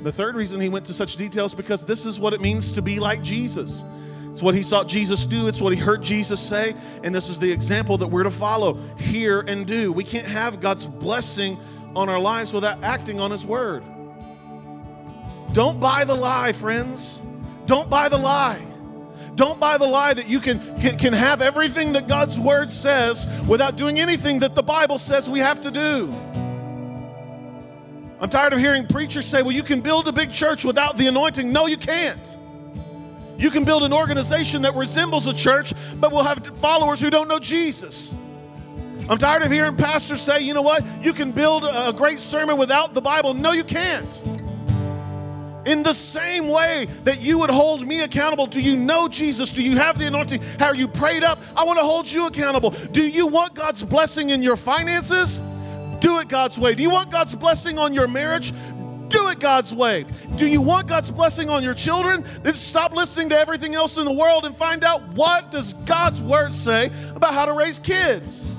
The 0.02 0.12
third 0.12 0.34
reason 0.34 0.60
he 0.60 0.68
went 0.68 0.86
to 0.86 0.94
such 0.94 1.16
details 1.16 1.54
because 1.54 1.84
this 1.84 2.06
is 2.06 2.18
what 2.18 2.32
it 2.32 2.40
means 2.40 2.72
to 2.72 2.82
be 2.82 2.98
like 2.98 3.22
Jesus. 3.22 3.84
It's 4.30 4.42
what 4.42 4.54
he 4.54 4.62
saw 4.62 4.82
Jesus 4.82 5.26
do, 5.26 5.46
it's 5.46 5.60
what 5.60 5.74
he 5.74 5.78
heard 5.78 6.02
Jesus 6.02 6.40
say, 6.40 6.74
and 7.04 7.14
this 7.14 7.28
is 7.28 7.38
the 7.38 7.52
example 7.52 7.98
that 7.98 8.08
we're 8.08 8.22
to 8.22 8.30
follow, 8.30 8.74
hear 8.96 9.40
and 9.40 9.66
do. 9.66 9.92
We 9.92 10.04
can't 10.04 10.26
have 10.26 10.58
God's 10.58 10.86
blessing 10.86 11.58
on 11.94 12.08
our 12.08 12.18
lives 12.18 12.54
without 12.54 12.82
acting 12.82 13.20
on 13.20 13.30
his 13.30 13.44
word. 13.44 13.84
Don't 15.52 15.80
buy 15.80 16.04
the 16.04 16.14
lie, 16.14 16.52
friends. 16.52 17.22
Don't 17.66 17.90
buy 17.90 18.08
the 18.08 18.18
lie. 18.18 18.60
Don't 19.34 19.58
buy 19.58 19.78
the 19.78 19.86
lie 19.86 20.14
that 20.14 20.28
you 20.28 20.40
can, 20.40 20.58
can, 20.78 20.98
can 20.98 21.12
have 21.12 21.40
everything 21.40 21.92
that 21.94 22.06
God's 22.06 22.38
word 22.38 22.70
says 22.70 23.26
without 23.48 23.76
doing 23.76 23.98
anything 23.98 24.40
that 24.40 24.54
the 24.54 24.62
Bible 24.62 24.98
says 24.98 25.28
we 25.28 25.38
have 25.38 25.60
to 25.62 25.70
do. 25.70 26.12
I'm 28.20 28.28
tired 28.28 28.52
of 28.52 28.60
hearing 28.60 28.86
preachers 28.86 29.26
say, 29.26 29.42
well, 29.42 29.52
you 29.52 29.62
can 29.62 29.80
build 29.80 30.06
a 30.06 30.12
big 30.12 30.32
church 30.32 30.64
without 30.64 30.96
the 30.96 31.06
anointing. 31.08 31.52
No, 31.52 31.66
you 31.66 31.76
can't. 31.76 32.36
You 33.36 33.50
can 33.50 33.64
build 33.64 33.82
an 33.82 33.92
organization 33.92 34.62
that 34.62 34.74
resembles 34.74 35.26
a 35.26 35.34
church, 35.34 35.72
but 35.96 36.12
will 36.12 36.22
have 36.22 36.46
followers 36.58 37.00
who 37.00 37.10
don't 37.10 37.26
know 37.26 37.40
Jesus. 37.40 38.14
I'm 39.08 39.18
tired 39.18 39.42
of 39.42 39.50
hearing 39.50 39.76
pastors 39.76 40.20
say, 40.20 40.42
you 40.42 40.54
know 40.54 40.62
what, 40.62 40.84
you 41.00 41.12
can 41.12 41.32
build 41.32 41.64
a 41.64 41.92
great 41.92 42.20
sermon 42.20 42.56
without 42.56 42.94
the 42.94 43.00
Bible. 43.00 43.34
No, 43.34 43.50
you 43.52 43.64
can't. 43.64 44.41
In 45.64 45.82
the 45.82 45.92
same 45.92 46.48
way 46.48 46.86
that 47.04 47.20
you 47.20 47.38
would 47.38 47.50
hold 47.50 47.86
me 47.86 48.00
accountable, 48.00 48.46
do 48.46 48.60
you 48.60 48.76
know 48.76 49.06
Jesus? 49.06 49.52
Do 49.52 49.62
you 49.62 49.76
have 49.76 49.98
the 49.98 50.08
anointing? 50.08 50.42
How 50.58 50.66
are 50.66 50.74
you 50.74 50.88
prayed 50.88 51.22
up? 51.22 51.38
I 51.56 51.64
want 51.64 51.78
to 51.78 51.84
hold 51.84 52.10
you 52.10 52.26
accountable. 52.26 52.70
Do 52.70 53.06
you 53.06 53.28
want 53.28 53.54
God's 53.54 53.84
blessing 53.84 54.30
in 54.30 54.42
your 54.42 54.56
finances? 54.56 55.40
Do 56.00 56.18
it 56.18 56.26
God's 56.26 56.58
way. 56.58 56.74
Do 56.74 56.82
you 56.82 56.90
want 56.90 57.10
God's 57.10 57.34
blessing 57.36 57.78
on 57.78 57.94
your 57.94 58.08
marriage? 58.08 58.52
Do 59.08 59.28
it 59.28 59.38
God's 59.38 59.72
way. 59.72 60.04
Do 60.36 60.48
you 60.48 60.60
want 60.60 60.88
God's 60.88 61.12
blessing 61.12 61.48
on 61.48 61.62
your 61.62 61.74
children? 61.74 62.24
Then 62.42 62.54
stop 62.54 62.92
listening 62.92 63.28
to 63.28 63.38
everything 63.38 63.74
else 63.76 63.98
in 63.98 64.04
the 64.04 64.12
world 64.12 64.44
and 64.44 64.56
find 64.56 64.82
out 64.82 65.02
what 65.14 65.52
does 65.52 65.74
God's 65.74 66.20
word 66.20 66.52
say 66.52 66.90
about 67.14 67.34
how 67.34 67.46
to 67.46 67.52
raise 67.52 67.78
kids. 67.78 68.52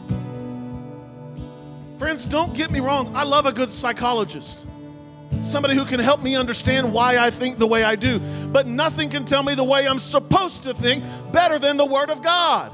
Friends, 1.97 2.25
don't 2.25 2.53
get 2.53 2.71
me 2.71 2.79
wrong. 2.79 3.11
I 3.13 3.23
love 3.23 3.45
a 3.45 3.51
good 3.51 3.71
psychologist 3.71 4.67
somebody 5.43 5.75
who 5.75 5.85
can 5.85 5.99
help 5.99 6.23
me 6.23 6.35
understand 6.35 6.91
why 6.91 7.17
I 7.17 7.29
think 7.29 7.57
the 7.57 7.67
way 7.67 7.83
I 7.83 7.95
do. 7.95 8.19
But 8.47 8.67
nothing 8.67 9.09
can 9.09 9.25
tell 9.25 9.43
me 9.43 9.55
the 9.55 9.63
way 9.63 9.87
I'm 9.87 9.99
supposed 9.99 10.63
to 10.63 10.73
think 10.73 11.03
better 11.31 11.59
than 11.59 11.77
the 11.77 11.85
Word 11.85 12.09
of 12.09 12.21
God. 12.21 12.71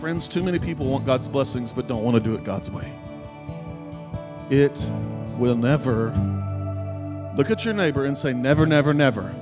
Friends, 0.00 0.28
too 0.28 0.42
many 0.42 0.58
people 0.58 0.84
want 0.84 1.06
God's 1.06 1.28
blessings 1.28 1.72
but 1.72 1.88
don't 1.88 2.04
want 2.04 2.14
to 2.14 2.22
do 2.22 2.34
it 2.34 2.44
God's 2.44 2.70
way. 2.70 2.92
It 4.50 4.90
will 5.38 5.56
never. 5.56 6.10
Look 7.36 7.50
at 7.50 7.64
your 7.64 7.72
neighbor 7.72 8.04
and 8.04 8.16
say, 8.16 8.34
never, 8.34 8.66
never, 8.66 8.92
never. 8.92 9.34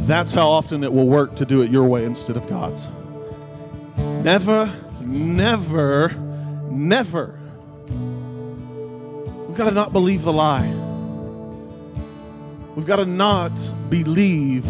That's 0.00 0.32
how 0.32 0.48
often 0.48 0.84
it 0.84 0.92
will 0.92 1.06
work 1.06 1.34
to 1.36 1.44
do 1.44 1.62
it 1.62 1.70
your 1.70 1.86
way 1.86 2.04
instead 2.04 2.36
of 2.36 2.48
God's. 2.48 2.90
Never, 3.96 4.72
never, 5.00 6.10
never. 6.70 7.38
We've 9.46 9.56
got 9.56 9.68
to 9.68 9.74
not 9.74 9.92
believe 9.92 10.22
the 10.22 10.32
lie. 10.32 10.68
We've 12.74 12.86
got 12.86 12.96
to 12.96 13.04
not 13.04 13.58
believe 13.90 14.64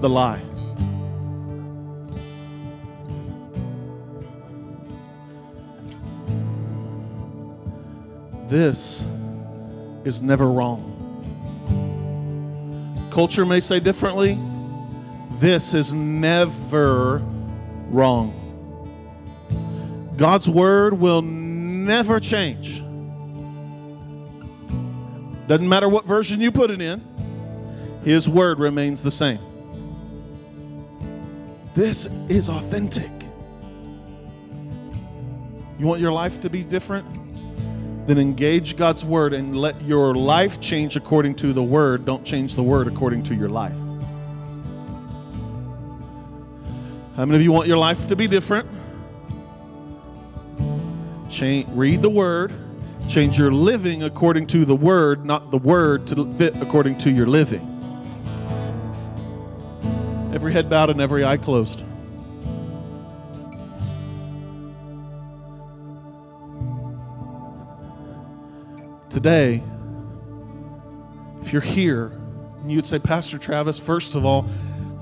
the 0.00 0.08
lie. 0.08 0.40
This 8.48 9.06
is 10.04 10.20
never 10.20 10.50
wrong. 10.50 10.88
Culture 13.10 13.46
may 13.46 13.60
say 13.60 13.80
differently. 13.80 14.38
This 15.42 15.74
is 15.74 15.92
never 15.92 17.18
wrong. 17.88 18.32
God's 20.16 20.48
word 20.48 20.94
will 20.94 21.20
never 21.20 22.20
change. 22.20 22.78
Doesn't 25.48 25.68
matter 25.68 25.88
what 25.88 26.04
version 26.04 26.40
you 26.40 26.52
put 26.52 26.70
it 26.70 26.80
in, 26.80 27.02
His 28.04 28.28
word 28.28 28.60
remains 28.60 29.02
the 29.02 29.10
same. 29.10 29.40
This 31.74 32.06
is 32.28 32.48
authentic. 32.48 33.10
You 35.76 35.86
want 35.88 36.00
your 36.00 36.12
life 36.12 36.40
to 36.42 36.50
be 36.50 36.62
different? 36.62 37.04
Then 38.06 38.18
engage 38.18 38.76
God's 38.76 39.04
word 39.04 39.32
and 39.32 39.56
let 39.56 39.82
your 39.82 40.14
life 40.14 40.60
change 40.60 40.94
according 40.94 41.34
to 41.34 41.52
the 41.52 41.64
word. 41.64 42.04
Don't 42.04 42.24
change 42.24 42.54
the 42.54 42.62
word 42.62 42.86
according 42.86 43.24
to 43.24 43.34
your 43.34 43.48
life. 43.48 43.76
How 47.16 47.26
many 47.26 47.36
of 47.36 47.42
you 47.42 47.52
want 47.52 47.68
your 47.68 47.76
life 47.76 48.06
to 48.06 48.16
be 48.16 48.26
different? 48.26 48.66
Change, 51.28 51.68
read 51.70 52.00
the 52.00 52.08
word, 52.08 52.54
change 53.06 53.38
your 53.38 53.52
living 53.52 54.02
according 54.02 54.46
to 54.48 54.64
the 54.64 54.74
word, 54.74 55.26
not 55.26 55.50
the 55.50 55.58
word 55.58 56.06
to 56.06 56.32
fit 56.34 56.56
according 56.62 56.96
to 56.98 57.10
your 57.10 57.26
living. 57.26 57.68
Every 60.32 60.54
head 60.54 60.70
bowed 60.70 60.88
and 60.88 61.02
every 61.02 61.22
eye 61.22 61.36
closed. 61.36 61.84
Today, 69.10 69.62
if 71.42 71.52
you're 71.52 71.60
here 71.60 72.06
and 72.62 72.72
you'd 72.72 72.86
say, 72.86 72.98
Pastor 72.98 73.36
Travis, 73.36 73.78
first 73.78 74.14
of 74.14 74.24
all, 74.24 74.46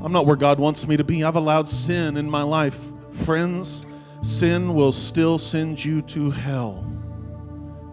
I'm 0.02 0.12
not 0.12 0.26
where 0.26 0.36
God 0.36 0.58
wants 0.58 0.86
me 0.86 0.96
to 0.96 1.04
be. 1.04 1.24
I've 1.24 1.36
allowed 1.36 1.68
sin 1.68 2.16
in 2.16 2.30
my 2.30 2.42
life. 2.42 2.92
Friends, 3.12 3.86
sin 4.22 4.74
will 4.74 4.92
still 4.92 5.38
send 5.38 5.84
you 5.84 6.02
to 6.02 6.30
hell. 6.30 6.86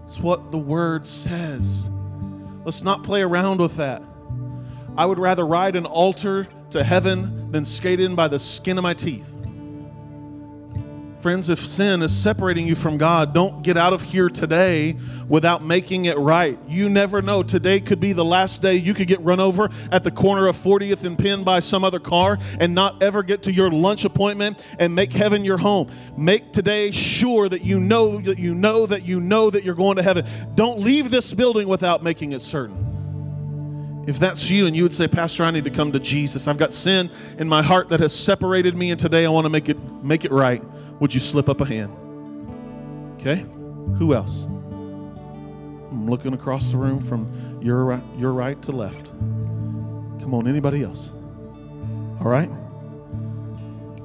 It's 0.04 0.20
what 0.20 0.52
the 0.52 0.58
word 0.58 1.06
says. 1.06 1.92
Let's 2.64 2.84
not 2.84 3.04
play 3.04 3.22
around 3.22 3.60
with 3.60 3.78
that. 3.78 4.02
I 4.98 5.06
would 5.06 5.20
rather 5.20 5.46
ride 5.46 5.76
an 5.76 5.86
altar 5.86 6.48
to 6.72 6.84
heaven 6.84 7.52
than 7.52 7.64
skate 7.64 8.00
in 8.00 8.16
by 8.16 8.28
the 8.28 8.40
skin 8.40 8.78
of 8.78 8.84
my 8.84 8.94
teeth. 8.94 9.37
Friends, 11.28 11.50
if 11.50 11.60
sin 11.60 12.02
is 12.04 12.18
separating 12.18 12.68
you 12.68 12.74
from 12.74 12.98
God, 12.98 13.34
don't 13.34 13.62
get 13.62 13.76
out 13.76 13.92
of 13.92 14.02
here 14.02 14.30
today 14.30 14.96
without 15.28 15.62
making 15.62 16.06
it 16.06 16.18
right. 16.18 16.58
You 16.70 16.88
never 16.88 17.22
know. 17.22 17.44
Today 17.44 17.82
could 17.82 18.00
be 18.00 18.14
the 18.14 18.24
last 18.24 18.62
day 18.62 18.78
you 18.78 18.94
could 18.94 19.10
get 19.10 19.20
run 19.20 19.42
over 19.42 19.70
at 19.92 20.06
the 20.06 20.10
corner 20.10 20.48
of 20.48 20.56
40th 20.56 21.04
and 21.04 21.20
Penn 21.20 21.44
by 21.44 21.60
some 21.60 21.84
other 21.84 22.00
car 22.00 22.38
and 22.62 22.74
not 22.74 23.04
ever 23.04 23.24
get 23.24 23.44
to 23.44 23.52
your 23.52 23.70
lunch 23.70 24.06
appointment 24.06 24.64
and 24.80 24.96
make 24.96 25.12
heaven 25.12 25.44
your 25.44 25.58
home. 25.58 25.92
Make 26.16 26.54
today 26.54 26.92
sure 26.92 27.50
that 27.50 27.62
you 27.62 27.82
know 27.82 28.22
that 28.22 28.40
you 28.40 28.56
know 28.56 28.86
that 28.86 29.06
you 29.06 29.20
know 29.20 29.50
that 29.50 29.66
you're 29.66 29.76
going 29.76 29.98
to 29.98 30.04
heaven. 30.04 30.26
Don't 30.56 30.80
leave 30.80 31.12
this 31.12 31.34
building 31.34 31.68
without 31.68 32.04
making 32.04 32.32
it 32.32 32.40
certain. 32.40 34.06
If 34.08 34.18
that's 34.18 34.50
you 34.50 34.66
and 34.66 34.74
you 34.78 34.84
would 34.84 34.94
say, 34.94 35.10
Pastor, 35.10 35.44
I 35.44 35.52
need 35.52 35.66
to 35.66 35.72
come 35.72 35.92
to 35.92 36.00
Jesus. 36.00 36.48
I've 36.48 36.58
got 36.58 36.72
sin 36.72 37.12
in 37.38 37.50
my 37.50 37.62
heart 37.62 37.90
that 37.90 38.00
has 38.00 38.18
separated 38.18 38.78
me, 38.78 38.92
and 38.92 38.98
today 38.98 39.26
I 39.26 39.30
want 39.30 39.44
to 39.44 39.50
make 39.50 39.68
it 39.68 39.78
make 40.02 40.24
it 40.24 40.32
right 40.32 40.64
would 41.00 41.14
you 41.14 41.20
slip 41.20 41.50
up 41.50 41.62
a 41.62 41.66
hand? 41.66 41.96
Okay? 43.20 43.46
Who 43.98 44.14
else? 44.14 44.46
I'm 44.46 46.08
looking 46.08 46.34
across 46.34 46.72
the 46.72 46.78
room 46.78 47.00
from 47.00 47.60
your 47.62 47.86
right, 47.86 48.04
your 48.18 48.34
right 48.34 48.62
to 48.64 48.72
left. 48.72 49.08
Come 49.08 50.34
on, 50.34 50.48
anybody 50.48 50.84
else? 50.84 51.14
All 52.20 52.30
right? 52.30 52.50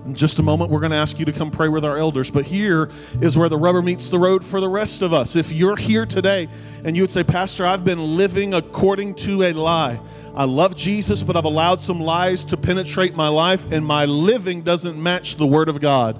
In 0.04 0.14
just 0.14 0.38
a 0.38 0.42
moment, 0.42 0.70
we're 0.70 0.80
going 0.80 0.90
to 0.90 0.96
ask 0.96 1.18
you 1.18 1.24
to 1.26 1.32
come 1.32 1.50
pray 1.50 1.68
with 1.68 1.84
our 1.84 1.96
elders. 1.96 2.30
But 2.30 2.44
here 2.44 2.90
is 3.20 3.38
where 3.38 3.48
the 3.48 3.58
rubber 3.58 3.82
meets 3.82 4.10
the 4.10 4.18
road 4.18 4.44
for 4.44 4.60
the 4.60 4.68
rest 4.68 5.00
of 5.02 5.12
us. 5.12 5.36
If 5.36 5.52
you're 5.52 5.76
here 5.76 6.06
today 6.06 6.48
and 6.84 6.96
you 6.96 7.02
would 7.02 7.10
say, 7.10 7.22
Pastor, 7.22 7.64
I've 7.64 7.84
been 7.84 8.16
living 8.16 8.54
according 8.54 9.14
to 9.16 9.42
a 9.42 9.52
lie. 9.52 10.00
I 10.34 10.44
love 10.44 10.74
Jesus, 10.76 11.22
but 11.22 11.36
I've 11.36 11.44
allowed 11.44 11.80
some 11.80 12.00
lies 12.00 12.44
to 12.46 12.56
penetrate 12.56 13.14
my 13.14 13.28
life, 13.28 13.70
and 13.70 13.84
my 13.84 14.06
living 14.06 14.62
doesn't 14.62 15.00
match 15.00 15.36
the 15.36 15.46
Word 15.46 15.68
of 15.68 15.80
God 15.80 16.18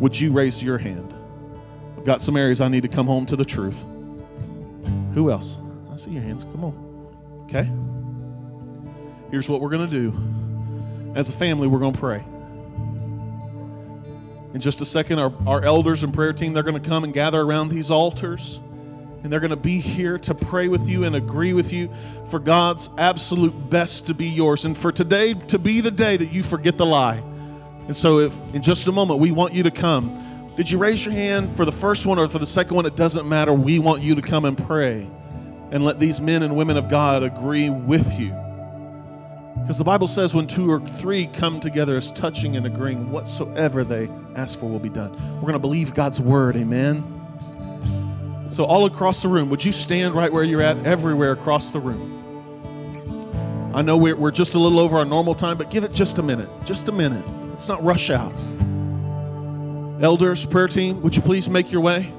would 0.00 0.18
you 0.18 0.32
raise 0.32 0.62
your 0.62 0.78
hand? 0.78 1.14
I've 1.96 2.04
got 2.04 2.20
some 2.20 2.36
areas 2.36 2.60
I 2.60 2.68
need 2.68 2.82
to 2.82 2.88
come 2.88 3.06
home 3.06 3.26
to 3.26 3.36
the 3.36 3.44
truth. 3.44 3.84
Who 5.14 5.30
else? 5.30 5.58
I 5.92 5.96
see 5.96 6.10
your 6.12 6.22
hands. 6.22 6.44
Come 6.44 6.64
on. 6.64 7.44
Okay. 7.44 7.70
Here's 9.30 9.48
what 9.48 9.60
we're 9.60 9.68
going 9.68 9.88
to 9.88 9.94
do. 9.94 11.14
As 11.14 11.28
a 11.28 11.32
family, 11.32 11.68
we're 11.68 11.78
going 11.78 11.92
to 11.92 11.98
pray. 11.98 12.24
In 14.54 14.60
just 14.60 14.80
a 14.80 14.84
second, 14.84 15.18
our, 15.18 15.32
our 15.46 15.62
elders 15.62 16.02
and 16.02 16.14
prayer 16.14 16.32
team, 16.32 16.54
they're 16.54 16.62
going 16.62 16.80
to 16.80 16.88
come 16.88 17.04
and 17.04 17.12
gather 17.12 17.40
around 17.40 17.68
these 17.68 17.90
altars. 17.90 18.60
And 19.22 19.30
they're 19.30 19.40
going 19.40 19.50
to 19.50 19.56
be 19.56 19.78
here 19.80 20.16
to 20.18 20.34
pray 20.34 20.68
with 20.68 20.88
you 20.88 21.04
and 21.04 21.14
agree 21.14 21.52
with 21.52 21.72
you 21.74 21.90
for 22.28 22.38
God's 22.38 22.88
absolute 22.96 23.68
best 23.68 24.06
to 24.06 24.14
be 24.14 24.26
yours. 24.26 24.64
And 24.64 24.76
for 24.76 24.90
today 24.90 25.34
to 25.34 25.58
be 25.58 25.82
the 25.82 25.90
day 25.90 26.16
that 26.16 26.32
you 26.32 26.42
forget 26.42 26.78
the 26.78 26.86
lie 26.86 27.22
and 27.90 27.96
so, 27.96 28.20
if 28.20 28.54
in 28.54 28.62
just 28.62 28.86
a 28.86 28.92
moment 28.92 29.18
we 29.18 29.32
want 29.32 29.52
you 29.52 29.64
to 29.64 29.70
come, 29.72 30.52
did 30.54 30.70
you 30.70 30.78
raise 30.78 31.04
your 31.04 31.12
hand 31.12 31.50
for 31.50 31.64
the 31.64 31.72
first 31.72 32.06
one 32.06 32.20
or 32.20 32.28
for 32.28 32.38
the 32.38 32.46
second 32.46 32.76
one? 32.76 32.86
It 32.86 32.94
doesn't 32.94 33.28
matter. 33.28 33.52
We 33.52 33.80
want 33.80 34.00
you 34.00 34.14
to 34.14 34.22
come 34.22 34.44
and 34.44 34.56
pray 34.56 35.10
and 35.72 35.84
let 35.84 35.98
these 35.98 36.20
men 36.20 36.44
and 36.44 36.54
women 36.54 36.76
of 36.76 36.88
God 36.88 37.24
agree 37.24 37.68
with 37.68 38.16
you. 38.16 38.28
Because 39.60 39.76
the 39.76 39.82
Bible 39.82 40.06
says 40.06 40.36
when 40.36 40.46
two 40.46 40.70
or 40.70 40.78
three 40.78 41.26
come 41.26 41.58
together 41.58 41.96
as 41.96 42.12
touching 42.12 42.54
and 42.54 42.64
agreeing, 42.64 43.10
whatsoever 43.10 43.82
they 43.82 44.08
ask 44.36 44.60
for 44.60 44.66
will 44.66 44.78
be 44.78 44.88
done. 44.88 45.10
We're 45.34 45.48
going 45.48 45.54
to 45.54 45.58
believe 45.58 45.92
God's 45.92 46.20
word. 46.20 46.54
Amen. 46.54 47.02
So, 48.46 48.62
all 48.66 48.86
across 48.86 49.20
the 49.20 49.28
room, 49.28 49.50
would 49.50 49.64
you 49.64 49.72
stand 49.72 50.14
right 50.14 50.32
where 50.32 50.44
you're 50.44 50.62
at, 50.62 50.76
everywhere 50.86 51.32
across 51.32 51.72
the 51.72 51.80
room? 51.80 53.72
I 53.74 53.82
know 53.82 53.96
we're, 53.96 54.14
we're 54.14 54.30
just 54.30 54.54
a 54.54 54.60
little 54.60 54.78
over 54.78 54.96
our 54.96 55.04
normal 55.04 55.34
time, 55.34 55.58
but 55.58 55.72
give 55.72 55.82
it 55.82 55.92
just 55.92 56.18
a 56.18 56.22
minute. 56.22 56.48
Just 56.64 56.88
a 56.88 56.92
minute. 56.92 57.24
Let's 57.60 57.68
not 57.68 57.84
rush 57.84 58.08
out. 58.08 58.32
Elders, 60.02 60.46
prayer 60.46 60.66
team, 60.66 61.02
would 61.02 61.14
you 61.14 61.20
please 61.20 61.46
make 61.50 61.70
your 61.70 61.82
way? 61.82 62.10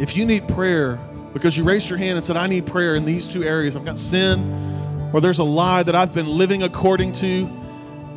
If 0.00 0.16
you 0.16 0.26
need 0.26 0.48
prayer 0.48 0.98
because 1.32 1.56
you 1.56 1.62
raised 1.62 1.88
your 1.88 2.00
hand 2.00 2.16
and 2.16 2.24
said, 2.24 2.36
I 2.36 2.48
need 2.48 2.66
prayer 2.66 2.96
in 2.96 3.04
these 3.04 3.28
two 3.28 3.44
areas, 3.44 3.76
I've 3.76 3.84
got 3.84 3.96
sin, 3.96 4.40
or 5.12 5.20
there's 5.20 5.38
a 5.38 5.44
lie 5.44 5.84
that 5.84 5.94
I've 5.94 6.12
been 6.12 6.26
living 6.26 6.64
according 6.64 7.12
to, 7.12 7.46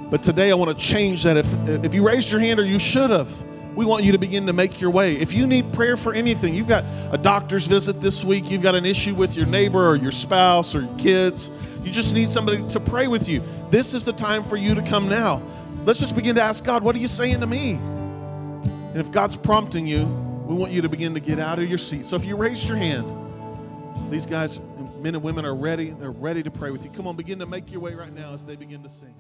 but 0.10 0.24
today 0.24 0.50
I 0.50 0.56
want 0.56 0.76
to 0.76 0.84
change 0.84 1.22
that. 1.26 1.38
If, 1.38 1.54
if 1.86 1.94
you 1.94 2.04
raised 2.04 2.32
your 2.32 2.42
hand 2.42 2.60
or 2.60 2.66
you 2.66 2.80
should 2.80 3.12
have, 3.12 3.30
we 3.76 3.86
want 3.86 4.06
you 4.06 4.14
to 4.14 4.18
begin 4.18 4.48
to 4.48 4.54
make 4.54 4.82
your 4.82 4.90
way. 4.90 5.18
If 5.18 5.36
you 5.36 5.46
need 5.46 5.72
prayer 5.72 5.96
for 5.96 6.16
anything, 6.16 6.56
you've 6.56 6.68
got 6.68 6.84
a 7.12 7.18
doctor's 7.20 7.68
visit 7.68 8.02
this 8.02 8.26
week, 8.26 8.50
you've 8.50 8.64
got 8.64 8.74
an 8.74 8.88
issue 8.88 9.14
with 9.14 9.38
your 9.38 9.46
neighbor 9.46 9.88
or 9.88 9.96
your 9.96 10.10
spouse 10.10 10.74
or 10.74 10.82
your 10.82 10.98
kids, 10.98 11.52
you 11.88 11.94
just 11.94 12.14
need 12.14 12.30
somebody 12.30 12.68
to 12.68 12.80
pray 12.82 13.08
with 13.08 13.30
you. 13.30 13.42
This 13.70 13.94
is 13.94 14.04
the 14.04 14.12
time 14.12 14.44
for 14.44 14.58
you 14.58 14.76
to 14.76 14.82
come 14.82 15.08
now. 15.08 15.42
Let's 15.86 16.00
just 16.00 16.18
begin 16.18 16.36
to 16.36 16.42
ask 16.42 16.66
God, 16.66 16.84
what 16.84 16.96
are 16.98 17.00
you 17.00 17.08
saying 17.08 17.40
to 17.40 17.48
me? 17.48 17.76
And 17.76 18.98
if 18.98 19.10
God's 19.10 19.38
prompting 19.38 19.88
you, 19.88 20.06
we 20.46 20.54
want 20.54 20.74
you 20.74 20.82
to 20.82 20.90
begin 20.90 21.14
to 21.14 21.22
get 21.22 21.40
out 21.40 21.60
of 21.60 21.70
your 21.70 21.78
seat. 21.78 22.04
So 22.04 22.18
if 22.18 22.26
you 22.26 22.36
raised 22.36 22.68
your 22.68 22.78
hand, 22.78 23.10
these 24.12 24.26
guys, 24.26 24.60
men 25.00 25.16
and 25.16 25.24
women 25.24 25.46
are 25.46 25.56
ready. 25.56 25.92
They're 25.92 26.12
ready 26.12 26.44
to 26.44 26.52
pray 26.52 26.72
with 26.72 26.84
you. 26.84 26.92
Come 26.92 27.08
on, 27.08 27.16
begin 27.16 27.40
to 27.40 27.46
make 27.46 27.72
your 27.72 27.80
way 27.80 27.96
right 27.96 28.14
now 28.14 28.34
as 28.34 28.46
they 28.46 28.58
begin 28.58 28.84
to 28.84 28.90
sing. 28.90 29.16